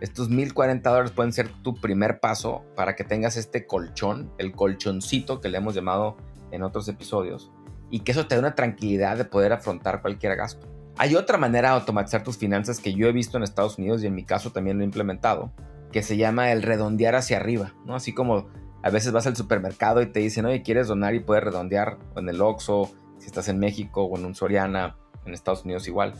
estos 0.01 0.29
1040 0.29 0.89
dólares 0.89 1.11
pueden 1.11 1.31
ser 1.31 1.49
tu 1.61 1.75
primer 1.75 2.19
paso 2.19 2.63
para 2.75 2.95
que 2.95 3.03
tengas 3.03 3.37
este 3.37 3.67
colchón, 3.67 4.31
el 4.39 4.51
colchoncito 4.51 5.41
que 5.41 5.49
le 5.49 5.59
hemos 5.59 5.75
llamado 5.75 6.17
en 6.51 6.63
otros 6.63 6.87
episodios, 6.87 7.51
y 7.91 7.99
que 7.99 8.11
eso 8.11 8.25
te 8.25 8.35
dé 8.35 8.39
una 8.39 8.55
tranquilidad 8.55 9.17
de 9.17 9.25
poder 9.25 9.53
afrontar 9.53 10.01
cualquier 10.01 10.35
gasto. 10.35 10.67
Hay 10.97 11.15
otra 11.15 11.37
manera 11.37 11.69
de 11.69 11.75
automatizar 11.75 12.23
tus 12.23 12.37
finanzas 12.37 12.79
que 12.79 12.93
yo 12.93 13.07
he 13.07 13.11
visto 13.11 13.37
en 13.37 13.43
Estados 13.43 13.77
Unidos 13.77 14.03
y 14.03 14.07
en 14.07 14.15
mi 14.15 14.23
caso 14.23 14.51
también 14.51 14.77
lo 14.77 14.83
he 14.83 14.85
implementado, 14.85 15.51
que 15.91 16.03
se 16.03 16.17
llama 16.17 16.51
el 16.51 16.63
redondear 16.63 17.15
hacia 17.15 17.37
arriba, 17.37 17.73
¿no? 17.85 17.95
Así 17.95 18.13
como 18.13 18.47
a 18.83 18.89
veces 18.89 19.11
vas 19.11 19.27
al 19.27 19.35
supermercado 19.35 20.01
y 20.01 20.07
te 20.07 20.19
dicen, 20.19 20.45
oye, 20.45 20.63
¿quieres 20.63 20.87
donar 20.87 21.13
y 21.13 21.19
puedes 21.19 21.43
redondear 21.43 21.99
en 22.15 22.27
el 22.27 22.41
Oxxo, 22.41 22.91
si 23.21 23.27
estás 23.27 23.47
en 23.47 23.59
México 23.59 24.03
o 24.03 24.17
en 24.17 24.25
un 24.25 24.35
Soriana, 24.35 24.97
en 25.25 25.33
Estados 25.33 25.63
Unidos 25.63 25.87
igual. 25.87 26.13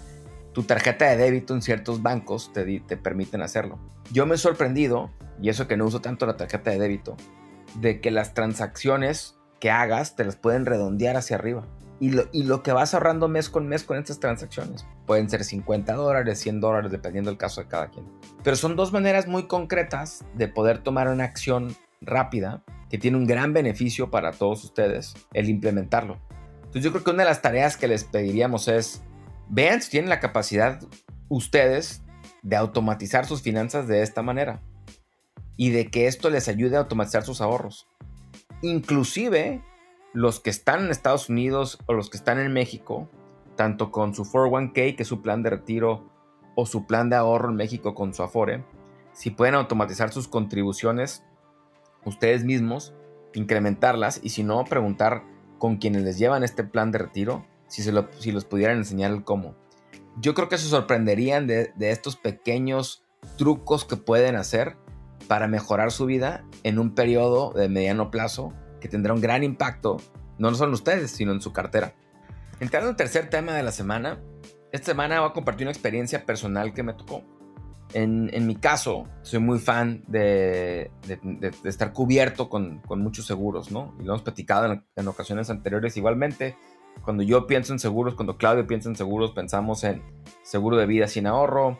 Tu 0.54 0.64
tarjeta 0.64 1.06
de 1.10 1.18
débito 1.18 1.54
en 1.54 1.62
ciertos 1.62 2.02
bancos 2.02 2.54
te, 2.54 2.80
te 2.80 2.96
permiten 2.98 3.42
hacerlo. 3.42 3.78
Yo 4.12 4.26
me 4.26 4.36
he 4.36 4.38
sorprendido, 4.38 5.12
y 5.42 5.50
eso 5.50 5.68
que 5.68 5.78
no 5.78 5.86
uso 5.86 6.00
tanto 6.02 6.26
la 6.26 6.38
tarjeta 6.38 6.72
de 6.72 6.80
débito, 6.80 7.18
de 7.76 8.00
que 8.00 8.12
las 8.12 8.34
transacciones 8.34 9.38
que 9.60 9.72
hagas 9.72 10.16
te 10.16 10.24
las 10.24 10.36
pueden 10.36 10.66
redondear 10.66 11.18
hacia 11.18 11.36
arriba 11.36 11.68
y 12.02 12.10
lo, 12.44 12.64
que 12.64 12.72
vas 12.72 12.96
ahorrando 12.96 13.28
mes 13.28 13.48
con 13.48 13.68
mes 13.68 13.84
con 13.84 13.96
estas 13.96 14.20
transacciones. 14.20 14.88
Pueden 15.06 15.30
ser 15.30 15.44
50 15.44 15.94
dólares, 15.94 16.40
100 16.40 16.60
dólares, 16.60 16.92
dependiendo 16.92 17.30
del 17.30 17.38
caso 17.38 17.62
de 17.62 17.68
cada 17.68 17.90
quien. 17.90 18.08
Pero 18.44 18.56
son 18.56 18.76
dos 18.76 18.92
maneras 18.92 19.28
muy 19.28 19.46
concretas 19.46 20.26
de 20.34 20.48
poder 20.48 20.80
tomar 20.80 21.10
una 21.10 21.26
acción 21.26 21.76
rápida 22.02 22.64
que 22.90 22.98
tiene 22.98 23.18
un 23.18 23.28
gran 23.28 23.54
beneficio 23.54 24.10
para 24.10 24.32
todos 24.32 24.64
ustedes 24.64 25.14
el 25.34 25.48
implementarlo. 25.48 26.18
Entonces 26.72 26.84
yo 26.86 26.92
creo 26.94 27.04
que 27.04 27.12
una 27.12 27.24
de 27.24 27.30
las 27.30 27.42
tareas 27.42 27.76
que 27.76 27.90
les 27.90 28.06
pediríamos 28.06 28.70
es, 28.70 29.04
vean 29.50 29.82
si 29.82 29.92
tienen 29.92 30.10
la 30.10 30.22
capacidad 30.22 30.80
ustedes 31.28 32.02
de 32.44 32.56
automatizar 32.56 33.26
sus 33.26 33.42
finanzas 33.42 33.90
de 33.90 34.04
esta 34.04 34.22
manera 34.22 34.62
y 35.58 35.72
de 35.72 35.92
que 35.92 36.08
esto 36.08 36.30
les 36.30 36.48
ayude 36.48 36.78
a 36.78 36.80
automatizar 36.80 37.24
sus 37.24 37.42
ahorros. 37.42 37.90
Inclusive 38.62 39.62
los 40.14 40.40
que 40.40 40.50
están 40.50 40.86
en 40.86 40.92
Estados 40.92 41.28
Unidos 41.28 41.78
o 41.88 41.94
los 41.94 42.10
que 42.10 42.16
están 42.16 42.40
en 42.40 42.54
México, 42.54 43.10
tanto 43.58 43.92
con 43.92 44.16
su 44.16 44.24
401k, 44.24 44.96
que 44.96 45.04
es 45.04 45.10
su 45.10 45.22
plan 45.22 45.44
de 45.44 45.50
retiro, 45.50 46.10
o 46.56 46.66
su 46.66 46.88
plan 46.88 47.10
de 47.10 47.18
ahorro 47.18 47.50
en 47.50 47.58
México 47.58 47.94
con 47.94 48.14
su 48.14 48.24
Afore, 48.24 48.64
si 49.12 49.30
pueden 49.30 49.56
automatizar 49.56 50.14
sus 50.14 50.30
contribuciones 50.30 51.26
ustedes 52.06 52.46
mismos, 52.46 52.94
incrementarlas 53.34 54.22
y 54.24 54.30
si 54.30 54.44
no, 54.44 54.64
preguntar 54.64 55.24
con 55.62 55.78
quienes 55.78 56.02
les 56.02 56.18
llevan 56.18 56.44
este 56.44 56.64
plan 56.64 56.92
de 56.92 56.98
retiro, 56.98 57.46
si, 57.68 57.84
se 57.84 57.92
lo, 57.92 58.10
si 58.18 58.32
los 58.32 58.46
pudieran 58.46 58.78
enseñar 58.78 59.12
el 59.12 59.24
cómo. 59.24 59.56
Yo 60.18 60.34
creo 60.34 60.50
que 60.50 60.58
se 60.58 60.68
sorprenderían 60.68 61.46
de, 61.46 61.72
estos 61.82 62.16
pequeños 62.16 63.04
trucos 63.38 63.86
que 63.86 63.96
pueden 63.96 64.38
hacer 64.38 64.76
para 65.28 65.48
mejorar 65.48 65.92
su 65.92 66.08
vida 66.08 66.44
en 66.64 66.80
un 66.80 66.96
periodo 66.96 67.54
de 67.54 67.70
mediano 67.70 68.10
plazo 68.10 68.56
que 68.80 68.88
tendrá 68.88 69.14
un 69.14 69.22
gran 69.22 69.44
impacto, 69.44 69.98
no 70.40 70.52
solo 70.56 70.70
en 70.70 70.74
ustedes, 70.74 71.12
sino 71.12 71.32
en 71.32 71.42
su 71.42 71.54
cartera. 71.54 71.94
Entrando 72.60 72.90
al 72.90 72.96
tercer 72.96 73.30
tema 73.30 73.54
de 73.54 73.62
la 73.62 73.72
semana, 73.72 74.20
esta 74.72 74.94
semana 74.94 75.20
voy 75.20 75.30
a 75.30 75.34
compartir 75.34 75.68
una 75.68 75.72
experiencia 75.74 76.26
personal 76.26 76.74
que 76.74 76.82
me 76.82 76.96
tocó. 76.96 77.24
En, 77.94 78.48
mi 78.48 78.56
caso, 78.56 79.08
soy 79.22 79.40
muy 79.40 79.60
fan 79.60 80.04
de, 80.08 80.92
estar 81.64 81.94
cubierto 81.94 82.50
con, 82.50 82.82
muchos 82.90 83.26
seguros, 83.26 83.72
¿no? 83.72 83.96
Y 84.00 84.04
lo 84.04 84.14
hemos 84.14 84.22
platicado 84.22 84.82
en, 84.96 85.08
ocasiones 85.08 85.50
anteriores 85.50 85.98
igualmente. 85.98 86.56
Cuando 87.04 87.24
yo 87.24 87.48
pienso 87.48 87.74
en 87.74 87.80
seguros, 87.80 88.16
cuando 88.16 88.38
Claudio 88.38 88.68
piensa 88.68 88.90
en 88.90 88.96
seguros, 88.96 89.32
pensamos 89.32 89.84
en 89.84 90.02
seguro 90.44 90.78
de 90.78 90.86
vida 90.86 91.08
sin 91.08 91.28
ahorro, 91.28 91.80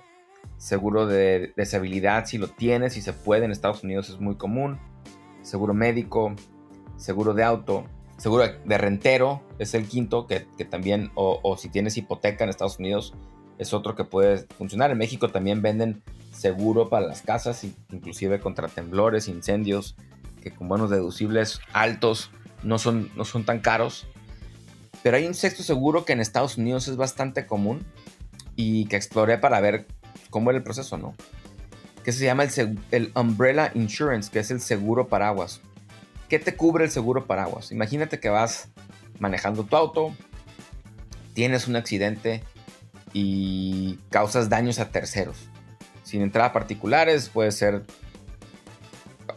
seguro 0.58 1.06
de 1.06 1.54
deshabilidad 1.56 2.26
si 2.26 2.38
lo 2.38 2.48
tienes, 2.48 2.94
si 2.94 3.02
se 3.02 3.14
puede, 3.14 3.46
en 3.46 3.52
Estados 3.52 3.84
Unidos 3.84 4.10
es 4.10 4.20
muy 4.20 4.36
común, 4.36 4.80
seguro 5.42 5.74
médico, 5.74 6.34
seguro 6.98 7.34
de 7.34 7.44
auto, 7.44 7.86
seguro 8.18 8.44
de 8.64 8.78
rentero 8.78 9.42
es 9.58 9.74
el 9.74 9.88
quinto, 9.88 10.28
que, 10.28 10.46
también, 10.66 11.12
o, 11.16 11.58
si 11.58 11.70
tienes 11.70 11.98
hipoteca 11.98 12.44
en 12.44 12.50
Estados 12.52 12.80
Unidos, 12.80 13.16
es 13.62 13.76
otro 13.76 13.96
que 13.96 14.04
puede 14.04 14.48
funcionar. 14.58 14.90
En 14.90 14.98
México 14.98 15.30
también 15.30 15.62
venden 15.62 16.02
seguro 16.34 16.90
para 16.90 17.06
las 17.06 17.22
casas, 17.22 17.64
inclusive 17.92 18.40
contra 18.40 18.68
temblores, 18.68 19.28
incendios, 19.28 19.96
que 20.42 20.50
con 20.50 20.68
buenos 20.68 20.90
deducibles 20.90 21.60
altos 21.72 22.32
no 22.64 22.80
son, 22.80 23.12
no 23.16 23.24
son 23.24 23.46
tan 23.46 23.60
caros. 23.60 24.08
Pero 25.04 25.18
hay 25.18 25.28
un 25.28 25.36
sexto 25.36 25.62
seguro 25.62 26.06
que 26.06 26.14
en 26.14 26.22
Estados 26.22 26.58
Unidos 26.58 26.88
es 26.88 26.96
bastante 26.96 27.46
común 27.46 27.86
y 28.56 28.86
que 28.86 28.96
exploré 28.96 29.38
para 29.38 29.62
ver 29.62 29.86
cómo 30.32 30.50
era 30.50 30.58
el 30.58 30.64
proceso, 30.64 30.98
¿no? 30.98 31.14
Que 32.04 32.14
se 32.14 32.26
llama 32.26 32.46
el, 32.46 32.80
el 32.90 33.12
Umbrella 33.14 33.72
Insurance, 33.76 34.32
que 34.32 34.40
es 34.40 34.50
el 34.50 34.60
seguro 34.60 35.08
paraguas. 35.08 35.62
¿Qué 36.30 36.40
te 36.40 36.56
cubre 36.56 36.86
el 36.86 36.90
seguro 36.90 37.28
paraguas? 37.28 37.72
Imagínate 37.72 38.20
que 38.20 38.30
vas 38.30 38.70
manejando 39.20 39.66
tu 39.66 39.76
auto, 39.76 40.16
tienes 41.36 41.68
un 41.68 41.76
accidente 41.76 42.44
y 43.14 43.98
causas 44.10 44.50
daños 44.50 44.80
a 44.80 44.90
terceros. 44.90 45.38
Sin 46.04 46.22
entrar 46.22 46.46
a 46.46 46.54
particulares, 46.54 47.30
puede 47.30 47.52
ser 47.52 47.84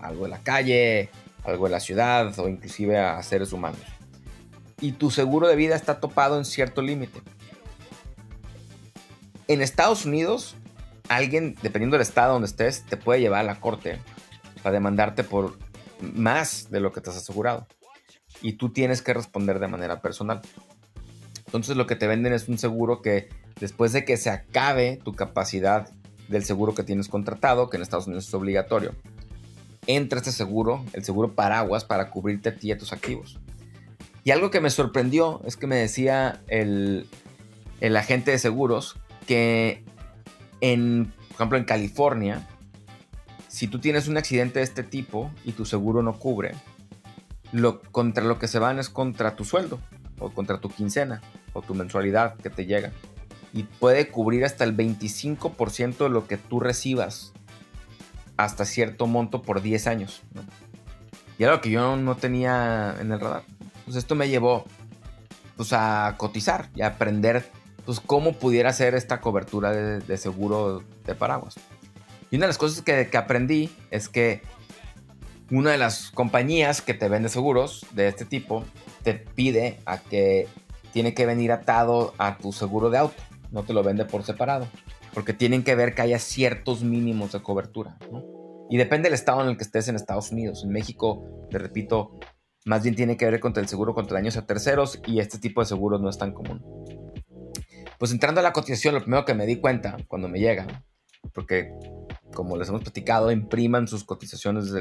algo 0.00 0.24
de 0.24 0.30
la 0.30 0.38
calle, 0.38 1.10
algo 1.44 1.66
de 1.66 1.72
la 1.72 1.80
ciudad 1.80 2.38
o 2.38 2.48
inclusive 2.48 2.98
a 2.98 3.22
seres 3.22 3.52
humanos. 3.52 3.80
Y 4.80 4.92
tu 4.92 5.10
seguro 5.10 5.48
de 5.48 5.56
vida 5.56 5.76
está 5.76 6.00
topado 6.00 6.38
en 6.38 6.44
cierto 6.44 6.82
límite. 6.82 7.22
En 9.46 9.60
Estados 9.60 10.04
Unidos, 10.04 10.56
alguien, 11.08 11.56
dependiendo 11.62 11.96
del 11.96 12.02
estado 12.02 12.32
donde 12.34 12.46
estés, 12.46 12.84
te 12.84 12.96
puede 12.96 13.20
llevar 13.20 13.40
a 13.40 13.44
la 13.44 13.60
corte 13.60 13.98
para 14.62 14.72
demandarte 14.72 15.22
por 15.22 15.58
más 16.00 16.70
de 16.70 16.80
lo 16.80 16.92
que 16.92 17.00
te 17.00 17.10
has 17.10 17.16
asegurado. 17.16 17.66
Y 18.42 18.54
tú 18.54 18.72
tienes 18.72 19.00
que 19.00 19.14
responder 19.14 19.58
de 19.58 19.68
manera 19.68 20.00
personal. 20.00 20.40
Entonces 21.46 21.76
lo 21.76 21.86
que 21.86 21.96
te 21.96 22.06
venden 22.06 22.32
es 22.32 22.48
un 22.48 22.58
seguro 22.58 23.00
que 23.00 23.28
después 23.64 23.94
de 23.94 24.04
que 24.04 24.18
se 24.18 24.28
acabe 24.28 25.00
tu 25.02 25.14
capacidad 25.14 25.88
del 26.28 26.44
seguro 26.44 26.74
que 26.74 26.82
tienes 26.82 27.08
contratado, 27.08 27.70
que 27.70 27.78
en 27.78 27.82
Estados 27.82 28.06
Unidos 28.06 28.28
es 28.28 28.34
obligatorio, 28.34 28.94
entra 29.86 30.18
este 30.18 30.32
seguro, 30.32 30.84
el 30.92 31.02
seguro 31.02 31.34
paraguas, 31.34 31.82
para 31.82 32.10
cubrirte 32.10 32.50
a 32.50 32.56
ti 32.56 32.68
y 32.68 32.72
a 32.72 32.76
tus 32.76 32.92
activos. 32.92 33.40
Y 34.22 34.32
algo 34.32 34.50
que 34.50 34.60
me 34.60 34.68
sorprendió 34.68 35.40
es 35.46 35.56
que 35.56 35.66
me 35.66 35.76
decía 35.76 36.42
el, 36.48 37.08
agente 37.96 38.32
de 38.32 38.38
seguros 38.38 38.96
que 39.26 39.82
por 40.60 41.36
ejemplo, 41.36 41.56
en 41.56 41.64
California, 41.64 42.46
si 43.48 43.66
tú 43.66 43.78
tienes 43.78 44.08
un 44.08 44.18
accidente 44.18 44.58
de 44.58 44.66
este 44.66 44.82
tipo 44.82 45.30
y 45.42 45.52
tu 45.52 45.64
seguro 45.64 46.02
no 46.02 46.18
cubre, 46.18 46.52
lo, 47.50 47.80
contra 47.80 48.24
lo 48.24 48.38
que 48.38 48.46
se 48.46 48.58
van 48.58 48.78
es 48.78 48.90
contra 48.90 49.36
tu 49.36 49.46
sueldo 49.46 49.80
o 50.18 50.28
contra 50.28 50.60
tu 50.60 50.68
quincena 50.68 51.22
o 51.54 51.62
tu 51.62 51.74
mensualidad 51.74 52.36
que 52.36 52.50
te 52.50 52.66
llega. 52.66 52.92
Y 53.54 53.62
puede 53.62 54.10
cubrir 54.10 54.44
hasta 54.44 54.64
el 54.64 54.76
25% 54.76 55.96
de 55.96 56.08
lo 56.10 56.26
que 56.26 56.36
tú 56.36 56.60
recibas 56.60 57.32
hasta 58.36 58.66
cierto 58.66 59.06
monto 59.06 59.40
por 59.40 59.62
10 59.62 59.86
años. 59.86 60.20
Y 61.38 61.44
era 61.44 61.52
lo 61.52 61.60
que 61.62 61.70
yo 61.70 61.96
no 61.96 62.16
tenía 62.16 62.94
en 63.00 63.12
el 63.12 63.20
radar. 63.20 63.44
Pues 63.86 63.96
esto 63.96 64.14
me 64.14 64.28
llevó 64.28 64.66
pues, 65.56 65.72
a 65.72 66.14
cotizar 66.18 66.68
y 66.74 66.82
a 66.82 66.88
aprender 66.88 67.48
pues, 67.86 68.00
cómo 68.00 68.34
pudiera 68.34 68.70
ser 68.72 68.94
esta 68.94 69.22
cobertura 69.22 69.72
de 69.72 70.16
seguro 70.18 70.82
de 71.06 71.14
paraguas. 71.14 71.54
Y 72.34 72.36
una 72.36 72.46
de 72.46 72.48
las 72.48 72.58
cosas 72.58 72.82
que, 72.82 73.08
aprendí 73.16 73.70
es 73.92 74.08
que 74.08 74.42
una 75.52 75.70
de 75.70 75.78
las 75.78 76.10
compañías 76.10 76.82
que 76.82 76.92
te 76.92 77.08
vende 77.08 77.28
seguros 77.28 77.86
de 77.92 78.08
este 78.08 78.24
tipo 78.24 78.64
te 79.04 79.14
pide 79.14 79.78
a 79.86 79.98
que 79.98 80.48
tiene 80.92 81.14
que 81.14 81.26
venir 81.26 81.52
atado 81.52 82.12
a 82.18 82.36
tu 82.36 82.52
seguro 82.52 82.90
de 82.90 82.98
auto. 82.98 83.22
No 83.54 83.62
te 83.62 83.72
lo 83.72 83.84
vende 83.84 84.04
por 84.04 84.24
separado. 84.24 84.66
Porque 85.14 85.32
tienen 85.32 85.62
que 85.62 85.76
ver 85.76 85.94
que 85.94 86.02
haya 86.02 86.18
ciertos 86.18 86.82
mínimos 86.82 87.32
de 87.32 87.40
cobertura. 87.40 87.96
Y 88.68 88.76
depende 88.76 89.06
del 89.06 89.14
estado 89.14 89.42
en 89.42 89.48
el 89.48 89.56
que 89.56 89.62
estés 89.62 89.86
en 89.86 89.94
Estados 89.94 90.32
Unidos. 90.32 90.64
En 90.64 90.70
México, 90.70 91.24
te 91.50 91.58
repito, 91.58 92.18
más 92.64 92.82
bien 92.82 92.96
tiene 92.96 93.16
que 93.16 93.30
ver 93.30 93.38
con 93.38 93.52
el 93.56 93.68
seguro 93.68 93.94
contra 93.94 94.18
daños 94.18 94.36
a 94.36 94.44
terceros 94.44 95.00
y 95.06 95.20
este 95.20 95.38
tipo 95.38 95.60
de 95.60 95.66
seguros 95.66 96.00
no 96.00 96.08
es 96.08 96.18
tan 96.18 96.32
común. 96.32 96.64
Pues 97.96 98.10
entrando 98.10 98.40
a 98.40 98.42
la 98.42 98.52
cotización, 98.52 98.94
lo 98.94 99.02
primero 99.02 99.24
que 99.24 99.34
me 99.34 99.46
di 99.46 99.56
cuenta 99.56 99.98
cuando 100.08 100.28
me 100.28 100.40
llega, 100.40 100.66
porque 101.32 101.70
como 102.34 102.56
les 102.56 102.68
hemos 102.68 102.82
platicado, 102.82 103.30
impriman 103.30 103.86
sus 103.86 104.02
cotizaciones 104.02 104.72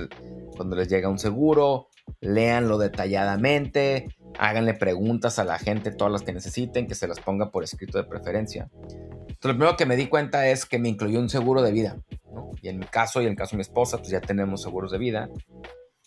cuando 0.56 0.75
les 0.75 0.88
llega 0.88 1.10
un 1.10 1.20
seguro, 1.20 1.89
léanlo 2.22 2.80
detalladamente, 2.80 4.08
háganle 4.40 4.74
preguntas 4.74 5.40
a 5.40 5.44
la 5.44 5.60
gente, 5.60 5.92
todas 5.92 6.12
las 6.12 6.24
que 6.24 6.34
necesiten, 6.34 6.88
que 6.88 6.96
se 6.96 7.08
las 7.08 7.20
ponga 7.20 7.52
por 7.52 7.63
escrito 7.63 7.98
de 7.98 8.04
preferencia. 8.04 8.70
Entonces, 8.74 9.38
lo 9.44 9.54
primero 9.54 9.78
que 9.78 9.86
me 9.86 9.96
di 9.96 10.08
cuenta 10.08 10.48
es 10.48 10.66
que 10.66 10.80
me 10.80 10.90
incluyó 10.90 11.20
un 11.20 11.30
seguro 11.30 11.62
de 11.62 11.72
vida. 11.72 11.98
Y 12.62 12.70
en 12.70 12.80
mi 12.80 12.86
caso 12.86 13.22
y 13.22 13.25
en 13.25 13.32
el 13.32 13.38
caso 13.38 13.52
de 13.52 13.58
mi 13.58 13.62
esposa, 13.62 13.98
pues 13.98 14.10
ya 14.10 14.22
tenemos 14.22 14.62
seguros 14.62 14.92
de 14.92 14.98
vida, 14.98 15.30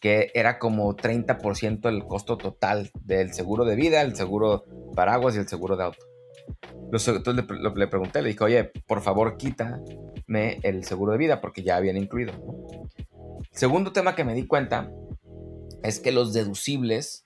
que 0.00 0.30
era 0.34 0.58
como 0.58 0.94
30% 0.96 1.88
el 1.88 2.04
costo 2.04 2.36
total 2.36 2.90
del 3.00 3.32
seguro 3.32 3.64
de 3.64 3.76
vida, 3.76 4.02
el 4.02 4.16
seguro 4.16 4.64
paraguas 4.94 5.36
y 5.36 5.38
el 5.38 5.48
seguro 5.48 5.76
de 5.76 5.84
auto. 5.84 6.06
Entonces 6.84 7.20
le, 7.26 7.70
le, 7.74 7.88
pregunté, 7.88 8.22
le 8.22 8.28
dije, 8.28 8.44
oye, 8.44 8.64
por 8.86 9.02
favor 9.02 9.36
quítame 9.36 10.60
el 10.62 10.84
seguro 10.84 11.12
de 11.12 11.18
vida 11.18 11.40
porque 11.40 11.62
ya 11.62 11.76
habían 11.76 11.96
incluido. 11.96 12.32
segundo 13.50 13.92
tema 13.92 14.14
que 14.14 14.24
me 14.24 14.34
di 14.34 14.46
cuenta 14.46 14.90
es 15.82 16.00
que 16.00 16.12
los 16.12 16.32
deducibles, 16.32 17.25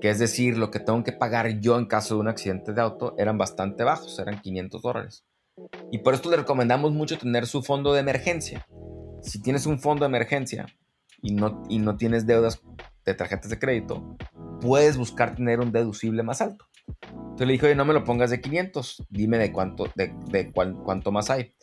que 0.00 0.10
es 0.10 0.18
decir, 0.18 0.56
lo 0.56 0.70
que 0.70 0.80
tengo 0.80 1.02
que 1.04 1.12
pagar 1.12 1.60
yo 1.60 1.78
en 1.78 1.86
caso 1.86 2.14
de 2.14 2.20
un 2.20 2.28
accidente 2.28 2.72
de 2.72 2.80
auto, 2.80 3.14
eran 3.18 3.38
bastante 3.38 3.84
bajos, 3.84 4.18
eran 4.18 4.40
500 4.40 4.82
dólares. 4.82 5.24
Y 5.90 5.98
por 5.98 6.14
esto 6.14 6.30
le 6.30 6.38
recomendamos 6.38 6.92
mucho 6.92 7.18
tener 7.18 7.46
su 7.46 7.62
fondo 7.62 7.92
de 7.92 8.00
emergencia. 8.00 8.66
Si 9.22 9.40
tienes 9.40 9.66
un 9.66 9.78
fondo 9.78 10.04
de 10.04 10.08
emergencia 10.08 10.66
y 11.20 11.34
no, 11.34 11.62
y 11.68 11.78
no 11.78 11.96
tienes 11.96 12.26
deudas 12.26 12.62
de 13.04 13.14
tarjetas 13.14 13.50
de 13.50 13.58
crédito, 13.58 14.16
puedes 14.60 14.96
buscar 14.96 15.34
tener 15.34 15.60
un 15.60 15.72
deducible 15.72 16.22
más 16.22 16.40
alto. 16.40 16.64
Entonces 17.32 17.46
le 17.46 17.52
dije, 17.54 17.66
oye, 17.66 17.74
no 17.74 17.84
me 17.84 17.94
lo 17.94 18.04
pongas 18.04 18.30
de 18.30 18.40
500, 18.40 19.06
dime 19.10 19.38
de 19.38 19.52
cuánto, 19.52 19.86
de, 19.94 20.52
cuánto 20.52 21.12
más 21.12 21.30
hay. 21.30 21.54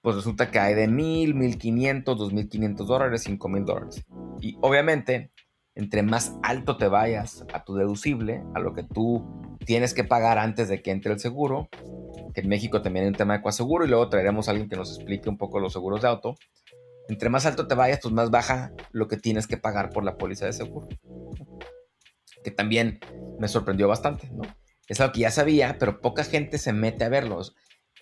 Pues 0.00 0.16
resulta 0.16 0.50
que 0.50 0.58
hay 0.58 0.74
de 0.74 0.88
1000, 0.88 1.34
1500, 1.34 2.18
2500 2.18 2.86
dólares, 2.86 3.22
5000 3.22 3.64
dólares. 3.64 4.04
Y 4.40 4.56
obviamente, 4.60 5.32
entre 5.78 6.02
más 6.02 6.34
alto 6.42 6.76
te 6.76 6.88
vayas 6.88 7.44
a 7.52 7.62
tu 7.62 7.76
deducible, 7.76 8.42
a 8.52 8.58
lo 8.58 8.74
que 8.74 8.82
tú 8.82 9.56
tienes 9.64 9.94
que 9.94 10.02
pagar 10.02 10.36
antes 10.36 10.68
de 10.68 10.82
que 10.82 10.90
entre 10.90 11.12
el 11.12 11.20
seguro, 11.20 11.68
que 12.34 12.40
en 12.40 12.48
México 12.48 12.82
también 12.82 13.04
hay 13.04 13.10
un 13.10 13.14
tema 13.14 13.34
de 13.34 13.42
coaseguro 13.42 13.84
y 13.84 13.88
luego 13.88 14.08
traeremos 14.08 14.48
a 14.48 14.50
alguien 14.50 14.68
que 14.68 14.74
nos 14.74 14.96
explique 14.96 15.28
un 15.28 15.38
poco 15.38 15.60
los 15.60 15.72
seguros 15.72 16.02
de 16.02 16.08
auto. 16.08 16.34
Entre 17.08 17.28
más 17.28 17.46
alto 17.46 17.68
te 17.68 17.76
vayas, 17.76 18.00
pues 18.02 18.12
más 18.12 18.30
baja 18.30 18.72
lo 18.90 19.06
que 19.06 19.16
tienes 19.16 19.46
que 19.46 19.56
pagar 19.56 19.90
por 19.90 20.02
la 20.02 20.18
póliza 20.18 20.46
de 20.46 20.52
seguro. 20.52 20.88
Que 22.42 22.50
también 22.50 22.98
me 23.38 23.46
sorprendió 23.46 23.86
bastante, 23.86 24.28
¿no? 24.32 24.42
Es 24.88 25.00
algo 25.00 25.12
que 25.12 25.20
ya 25.20 25.30
sabía, 25.30 25.76
pero 25.78 26.00
poca 26.00 26.24
gente 26.24 26.58
se 26.58 26.72
mete 26.72 27.04
a 27.04 27.08
verlos. 27.08 27.54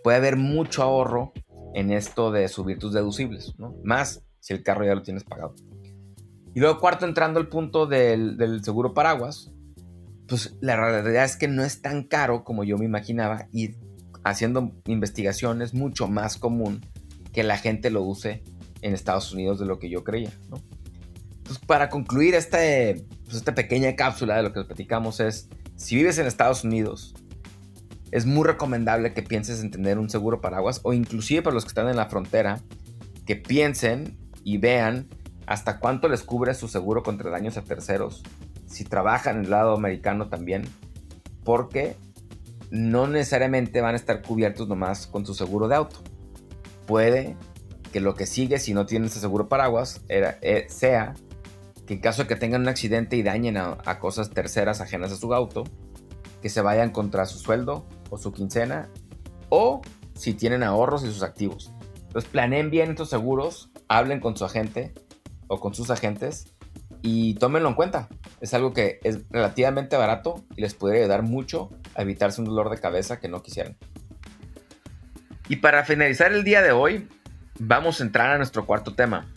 Puede 0.02 0.16
haber 0.16 0.36
mucho 0.36 0.82
ahorro 0.82 1.34
en 1.74 1.92
esto 1.92 2.32
de 2.32 2.48
subir 2.48 2.78
tus 2.78 2.94
deducibles, 2.94 3.52
¿no? 3.58 3.76
Más 3.84 4.24
si 4.40 4.54
el 4.54 4.62
carro 4.62 4.86
ya 4.86 4.94
lo 4.94 5.02
tienes 5.02 5.24
pagado. 5.24 5.54
Y 6.56 6.60
luego 6.60 6.80
cuarto, 6.80 7.04
entrando 7.04 7.38
al 7.38 7.48
punto 7.48 7.84
del, 7.84 8.38
del 8.38 8.64
seguro 8.64 8.94
paraguas, 8.94 9.52
pues 10.26 10.56
la 10.62 10.74
realidad 10.74 11.26
es 11.26 11.36
que 11.36 11.48
no 11.48 11.62
es 11.62 11.82
tan 11.82 12.04
caro 12.04 12.44
como 12.44 12.64
yo 12.64 12.78
me 12.78 12.86
imaginaba 12.86 13.46
y 13.52 13.74
haciendo 14.24 14.72
investigaciones 14.86 15.74
mucho 15.74 16.08
más 16.08 16.38
común 16.38 16.80
que 17.34 17.42
la 17.42 17.58
gente 17.58 17.90
lo 17.90 18.00
use 18.00 18.42
en 18.80 18.94
Estados 18.94 19.34
Unidos 19.34 19.58
de 19.58 19.66
lo 19.66 19.78
que 19.78 19.90
yo 19.90 20.02
creía, 20.02 20.32
¿no? 20.48 20.56
Pues 21.44 21.58
para 21.58 21.90
concluir 21.90 22.34
este, 22.34 23.04
pues 23.26 23.36
esta 23.36 23.54
pequeña 23.54 23.94
cápsula 23.94 24.38
de 24.38 24.42
lo 24.42 24.54
que 24.54 24.64
platicamos 24.64 25.20
es, 25.20 25.50
si 25.76 25.94
vives 25.96 26.16
en 26.16 26.26
Estados 26.26 26.64
Unidos, 26.64 27.14
es 28.12 28.24
muy 28.24 28.46
recomendable 28.46 29.12
que 29.12 29.22
pienses 29.22 29.60
en 29.60 29.70
tener 29.70 29.98
un 29.98 30.08
seguro 30.08 30.40
paraguas 30.40 30.80
o 30.84 30.94
inclusive 30.94 31.42
para 31.42 31.52
los 31.52 31.64
que 31.64 31.68
están 31.68 31.90
en 31.90 31.96
la 31.96 32.06
frontera, 32.06 32.62
que 33.26 33.36
piensen 33.36 34.16
y 34.42 34.56
vean 34.56 35.06
hasta 35.46 35.78
cuánto 35.78 36.08
les 36.08 36.22
cubre 36.22 36.54
su 36.54 36.68
seguro 36.68 37.02
contra 37.02 37.30
daños 37.30 37.56
a 37.56 37.62
terceros, 37.62 38.22
si 38.66 38.84
trabajan 38.84 39.36
en 39.36 39.44
el 39.44 39.50
lado 39.50 39.74
americano 39.74 40.28
también, 40.28 40.64
porque 41.44 41.96
no 42.70 43.06
necesariamente 43.06 43.80
van 43.80 43.94
a 43.94 43.96
estar 43.96 44.22
cubiertos 44.22 44.68
nomás 44.68 45.06
con 45.06 45.24
su 45.24 45.34
seguro 45.34 45.68
de 45.68 45.76
auto. 45.76 46.00
Puede 46.86 47.36
que 47.92 48.00
lo 48.00 48.14
que 48.14 48.26
sigue 48.26 48.58
si 48.58 48.74
no 48.74 48.86
tienen 48.86 49.06
ese 49.06 49.20
seguro 49.20 49.48
paraguas 49.48 50.02
eh, 50.08 50.66
sea 50.68 51.14
que 51.86 51.94
en 51.94 52.00
caso 52.00 52.22
de 52.22 52.28
que 52.28 52.36
tengan 52.36 52.62
un 52.62 52.68
accidente 52.68 53.16
y 53.16 53.22
dañen 53.22 53.56
a, 53.56 53.98
cosas 54.00 54.30
terceras 54.30 54.80
ajenas 54.80 55.12
a 55.12 55.16
su 55.16 55.32
auto, 55.32 55.62
que 56.42 56.48
se 56.48 56.60
vayan 56.60 56.90
contra 56.90 57.26
su 57.26 57.38
sueldo 57.38 57.86
o 58.10 58.18
su 58.18 58.32
quincena, 58.32 58.90
o 59.48 59.82
si 60.14 60.34
tienen 60.34 60.64
ahorros 60.64 61.04
y 61.04 61.06
sus 61.06 61.22
activos. 61.22 61.72
Entonces 62.08 62.28
planeen 62.28 62.70
bien 62.70 62.90
estos 62.90 63.08
seguros, 63.08 63.70
hablen 63.88 64.18
con 64.18 64.36
su 64.36 64.44
agente 64.44 64.92
o 65.48 65.60
con 65.60 65.74
sus 65.74 65.90
agentes 65.90 66.52
y 67.02 67.34
tómenlo 67.34 67.68
en 67.68 67.74
cuenta. 67.74 68.08
Es 68.40 68.54
algo 68.54 68.72
que 68.72 69.00
es 69.04 69.20
relativamente 69.30 69.96
barato 69.96 70.44
y 70.56 70.60
les 70.60 70.74
puede 70.74 71.00
ayudar 71.00 71.22
mucho 71.22 71.70
a 71.94 72.02
evitarse 72.02 72.40
un 72.40 72.48
dolor 72.48 72.70
de 72.70 72.78
cabeza 72.78 73.20
que 73.20 73.28
no 73.28 73.42
quisieran. 73.42 73.76
Y 75.48 75.56
para 75.56 75.84
finalizar 75.84 76.32
el 76.32 76.42
día 76.42 76.62
de 76.62 76.72
hoy, 76.72 77.08
vamos 77.58 78.00
a 78.00 78.04
entrar 78.04 78.30
a 78.30 78.36
nuestro 78.36 78.66
cuarto 78.66 78.94
tema, 78.94 79.32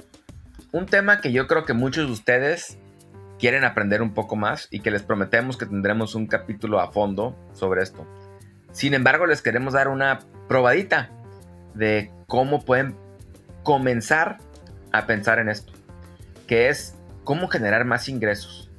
un 0.71 0.85
tema 0.85 1.21
que 1.21 1.31
yo 1.31 1.47
creo 1.47 1.65
que 1.65 1.73
muchos 1.73 2.07
de 2.07 2.13
ustedes 2.13 2.77
quieren 3.39 3.63
aprender 3.63 4.01
un 4.01 4.13
poco 4.13 4.35
más 4.35 4.67
y 4.69 4.81
que 4.81 4.91
les 4.91 5.03
prometemos 5.03 5.57
que 5.57 5.65
tendremos 5.65 6.15
un 6.15 6.27
capítulo 6.27 6.79
a 6.79 6.91
fondo 6.91 7.35
sobre 7.53 7.81
esto. 7.81 8.05
Sin 8.71 8.93
embargo, 8.93 9.25
les 9.25 9.41
queremos 9.41 9.73
dar 9.73 9.87
una 9.87 10.19
probadita 10.47 11.09
de 11.73 12.11
cómo 12.27 12.65
pueden 12.65 12.95
comenzar 13.63 14.37
a 14.91 15.05
pensar 15.05 15.39
en 15.39 15.49
esto, 15.49 15.73
que 16.49 16.67
es 16.67 16.95
cómo 17.23 17.47
generar 17.47 17.85
más 17.85 18.09
ingresos. 18.09 18.71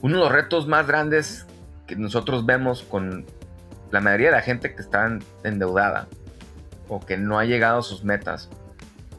Uno 0.00 0.16
de 0.16 0.22
los 0.24 0.32
retos 0.32 0.66
más 0.66 0.84
grandes 0.84 1.46
que 1.86 1.94
nosotros 1.94 2.44
vemos 2.44 2.82
con 2.82 3.24
la 3.92 4.00
mayoría 4.00 4.30
de 4.30 4.36
la 4.36 4.42
gente 4.42 4.74
que 4.74 4.82
está 4.82 5.16
endeudada 5.44 6.08
o 6.88 6.98
que 6.98 7.16
no 7.16 7.38
ha 7.38 7.44
llegado 7.44 7.78
a 7.78 7.82
sus 7.82 8.02
metas 8.02 8.50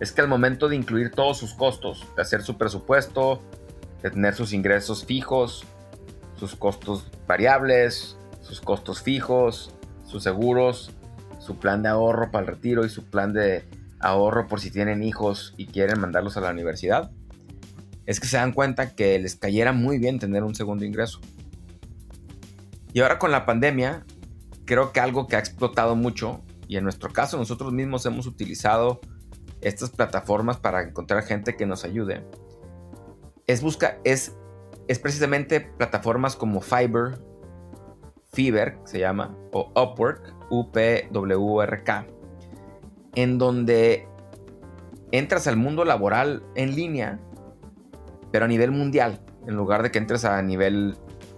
es 0.02 0.12
que 0.12 0.20
al 0.20 0.28
momento 0.28 0.68
de 0.68 0.76
incluir 0.76 1.12
todos 1.12 1.38
sus 1.38 1.54
costos, 1.54 2.06
de 2.18 2.22
hacer 2.22 2.42
su 2.42 2.58
presupuesto, 2.58 3.42
de 4.02 4.12
tener 4.12 4.36
sus 4.36 4.52
ingresos 4.52 5.06
fijos, 5.06 5.64
sus 6.36 6.58
costos 6.58 7.10
variables, 7.28 8.18
sus 8.42 8.60
costos 8.60 9.02
fijos, 9.02 9.74
sus 10.06 10.22
seguros, 10.22 10.92
su 11.40 11.60
plan 11.60 11.82
de 11.82 11.88
ahorro 11.88 12.30
para 12.30 12.46
el 12.46 12.56
retiro 12.56 12.84
y 12.84 12.90
su 12.90 13.06
plan 13.06 13.32
de 13.32 13.64
ahorro 14.02 14.50
por 14.50 14.60
si 14.60 14.70
tienen 14.70 15.02
hijos 15.02 15.54
y 15.56 15.68
quieren 15.68 16.02
mandarlos 16.02 16.36
a 16.36 16.42
la 16.42 16.52
universidad, 16.52 17.10
es 18.06 18.20
que 18.20 18.28
se 18.28 18.38
dan 18.38 18.52
cuenta 18.54 18.96
que 18.96 19.18
les 19.20 19.36
cayera 19.36 19.72
muy 19.72 19.98
bien 19.98 20.20
tener 20.20 20.44
un 20.44 20.56
segundo 20.56 20.86
ingreso. 20.86 21.20
Y 22.94 23.02
ahora 23.02 23.18
con 23.18 23.32
la 23.32 23.46
pandemia, 23.46 24.06
creo 24.66 24.92
que 24.92 25.00
algo 25.00 25.28
que 25.28 25.36
ha 25.36 25.40
explotado 25.40 25.96
mucho, 25.96 26.44
y 26.68 26.78
en 26.78 26.84
nuestro 26.84 27.12
caso 27.12 27.38
nosotros 27.38 27.74
mismos 27.74 28.06
hemos 28.06 28.28
utilizado 28.28 29.02
estas 29.62 29.90
plataformas 29.90 30.58
para 30.58 30.84
encontrar 30.84 31.24
gente 31.24 31.56
que 31.56 31.66
nos 31.66 31.86
ayude, 31.86 32.24
es, 33.48 33.62
busca, 33.62 33.98
es, 34.04 34.36
es 34.88 35.00
precisamente 35.00 35.62
plataformas 35.62 36.36
como 36.36 36.62
Fiverr, 36.62 37.20
Fiverr 38.32 38.80
se 38.86 39.00
llama, 39.00 39.36
o 39.52 39.72
Upwork, 39.76 40.34
U-P-W-R-K, 40.50 42.08
en 43.16 43.38
donde 43.38 44.08
entras 45.12 45.48
al 45.48 45.58
mundo 45.58 45.86
laboral 45.86 46.44
en 46.56 46.76
línea, 46.76 47.20
pero 48.34 48.46
a 48.46 48.48
nivel 48.48 48.72
mundial, 48.72 49.20
en 49.46 49.56
lugar 49.56 49.84
de 49.84 49.92
que 49.92 50.00
entres 50.00 50.26
a 50.26 50.42
nivel, 50.42 50.98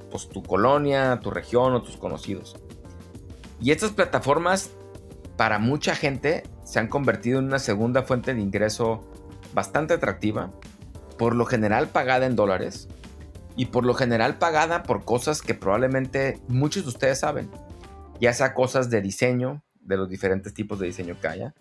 pues 0.09 0.29
tu 0.29 0.41
colonia, 0.41 1.19
tu 1.21 1.29
región 1.29 1.73
o 1.73 1.83
tus 1.83 1.97
conocidos. 1.97 2.55
Y 3.59 3.71
estas 3.71 3.91
plataformas, 3.91 4.71
para 5.35 5.59
mucha 5.59 5.93
gente, 5.93 6.43
se 6.63 6.79
han 6.79 6.87
convertido 6.87 7.39
en 7.39 7.47
una 7.47 7.59
segunda 7.59 8.03
fuente 8.03 8.33
de 8.33 8.39
ingreso 8.39 9.03
bastante 9.53 9.93
atractiva, 9.93 10.53
por 11.17 11.35
lo 11.35 11.43
general 11.43 11.89
pagada 11.89 12.27
en 12.27 12.37
dólares 12.37 12.87
y 13.57 13.65
por 13.65 13.85
lo 13.85 13.93
general 13.93 14.37
pagada 14.37 14.83
por 14.83 15.03
cosas 15.03 15.41
que 15.41 15.53
probablemente 15.53 16.39
muchos 16.47 16.83
de 16.83 16.89
ustedes 16.91 17.19
saben, 17.19 17.51
ya 18.21 18.33
sea 18.33 18.53
cosas 18.53 18.89
de 18.89 19.01
diseño, 19.01 19.65
de 19.81 19.97
los 19.97 20.07
diferentes 20.07 20.53
tipos 20.53 20.79
de 20.79 20.87
diseño 20.87 21.19
que 21.19 21.27
haya, 21.27 21.53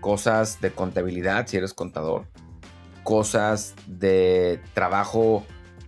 cosas 0.00 0.60
de 0.60 0.70
contabilidad 0.70 1.48
si 1.48 1.56
eres 1.56 1.74
contador, 1.74 2.28
cosas 3.06 3.76
de 3.86 4.60
trabajo, 4.74 5.46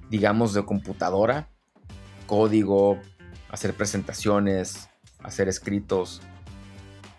digamos, 0.08 0.54
de 0.54 0.64
computadora, 0.64 1.48
código, 2.28 3.00
hacer 3.50 3.74
presentaciones, 3.74 4.88
hacer 5.18 5.48
escritos. 5.48 6.22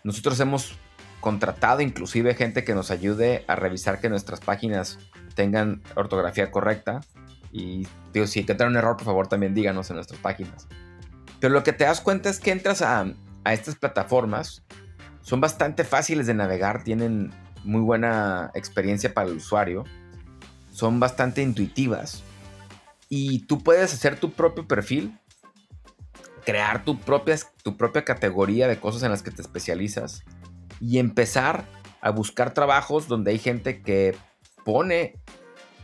Nosotros 0.06 0.40
hemos 0.40 0.78
contratado 1.20 1.82
inclusive 1.82 2.34
gente 2.34 2.64
que 2.64 2.74
nos 2.74 2.92
ayude 2.92 3.44
a 3.50 3.58
revisar 3.58 4.00
que 4.00 4.08
nuestras 4.08 4.40
páginas 4.40 5.00
tengan 5.36 5.84
ortografía 5.98 6.50
correcta. 6.50 7.02
Y 7.52 7.86
digo, 8.14 8.26
si 8.26 8.40
encuentran 8.40 8.70
un 8.70 8.78
error, 8.78 8.96
por 8.96 9.06
favor 9.06 9.28
también 9.28 9.54
díganos 9.54 9.90
en 9.90 9.98
nuestras 9.98 10.22
páginas. 10.22 10.70
Pero 11.42 11.54
lo 11.54 11.64
que 11.64 11.74
te 11.74 11.84
das 11.84 12.00
cuenta 12.00 12.30
es 12.30 12.40
que 12.40 12.52
entras 12.52 12.82
a, 12.82 13.06
a 13.44 13.54
estas 13.54 13.76
plataformas, 13.76 14.64
son 15.20 15.42
bastante 15.42 15.84
fáciles 15.84 16.26
de 16.26 16.36
navegar, 16.36 16.86
tienen 16.86 17.32
muy 17.64 17.82
buena 17.82 18.52
experiencia 18.54 19.14
para 19.14 19.30
el 19.30 19.38
usuario, 19.38 19.84
son 20.72 21.00
bastante 21.00 21.42
intuitivas 21.42 22.24
y 23.10 23.46
tú 23.48 23.60
puedes 23.60 23.94
hacer 23.94 24.20
tu 24.20 24.32
propio 24.32 24.68
perfil, 24.68 25.18
crear 26.46 26.86
tu 26.86 27.00
propia, 27.00 27.38
tu 27.64 27.76
propia 27.76 28.06
categoría 28.06 28.68
de 28.68 28.80
cosas 28.80 29.04
en 29.04 29.12
las 29.12 29.24
que 29.24 29.32
te 29.32 29.42
especializas 29.42 30.24
y 30.80 31.00
empezar 31.00 31.66
a 32.02 32.12
buscar 32.12 32.54
trabajos 32.54 33.08
donde 33.08 33.32
hay 33.32 33.40
gente 33.40 33.82
que 33.82 34.16
pone 34.64 35.16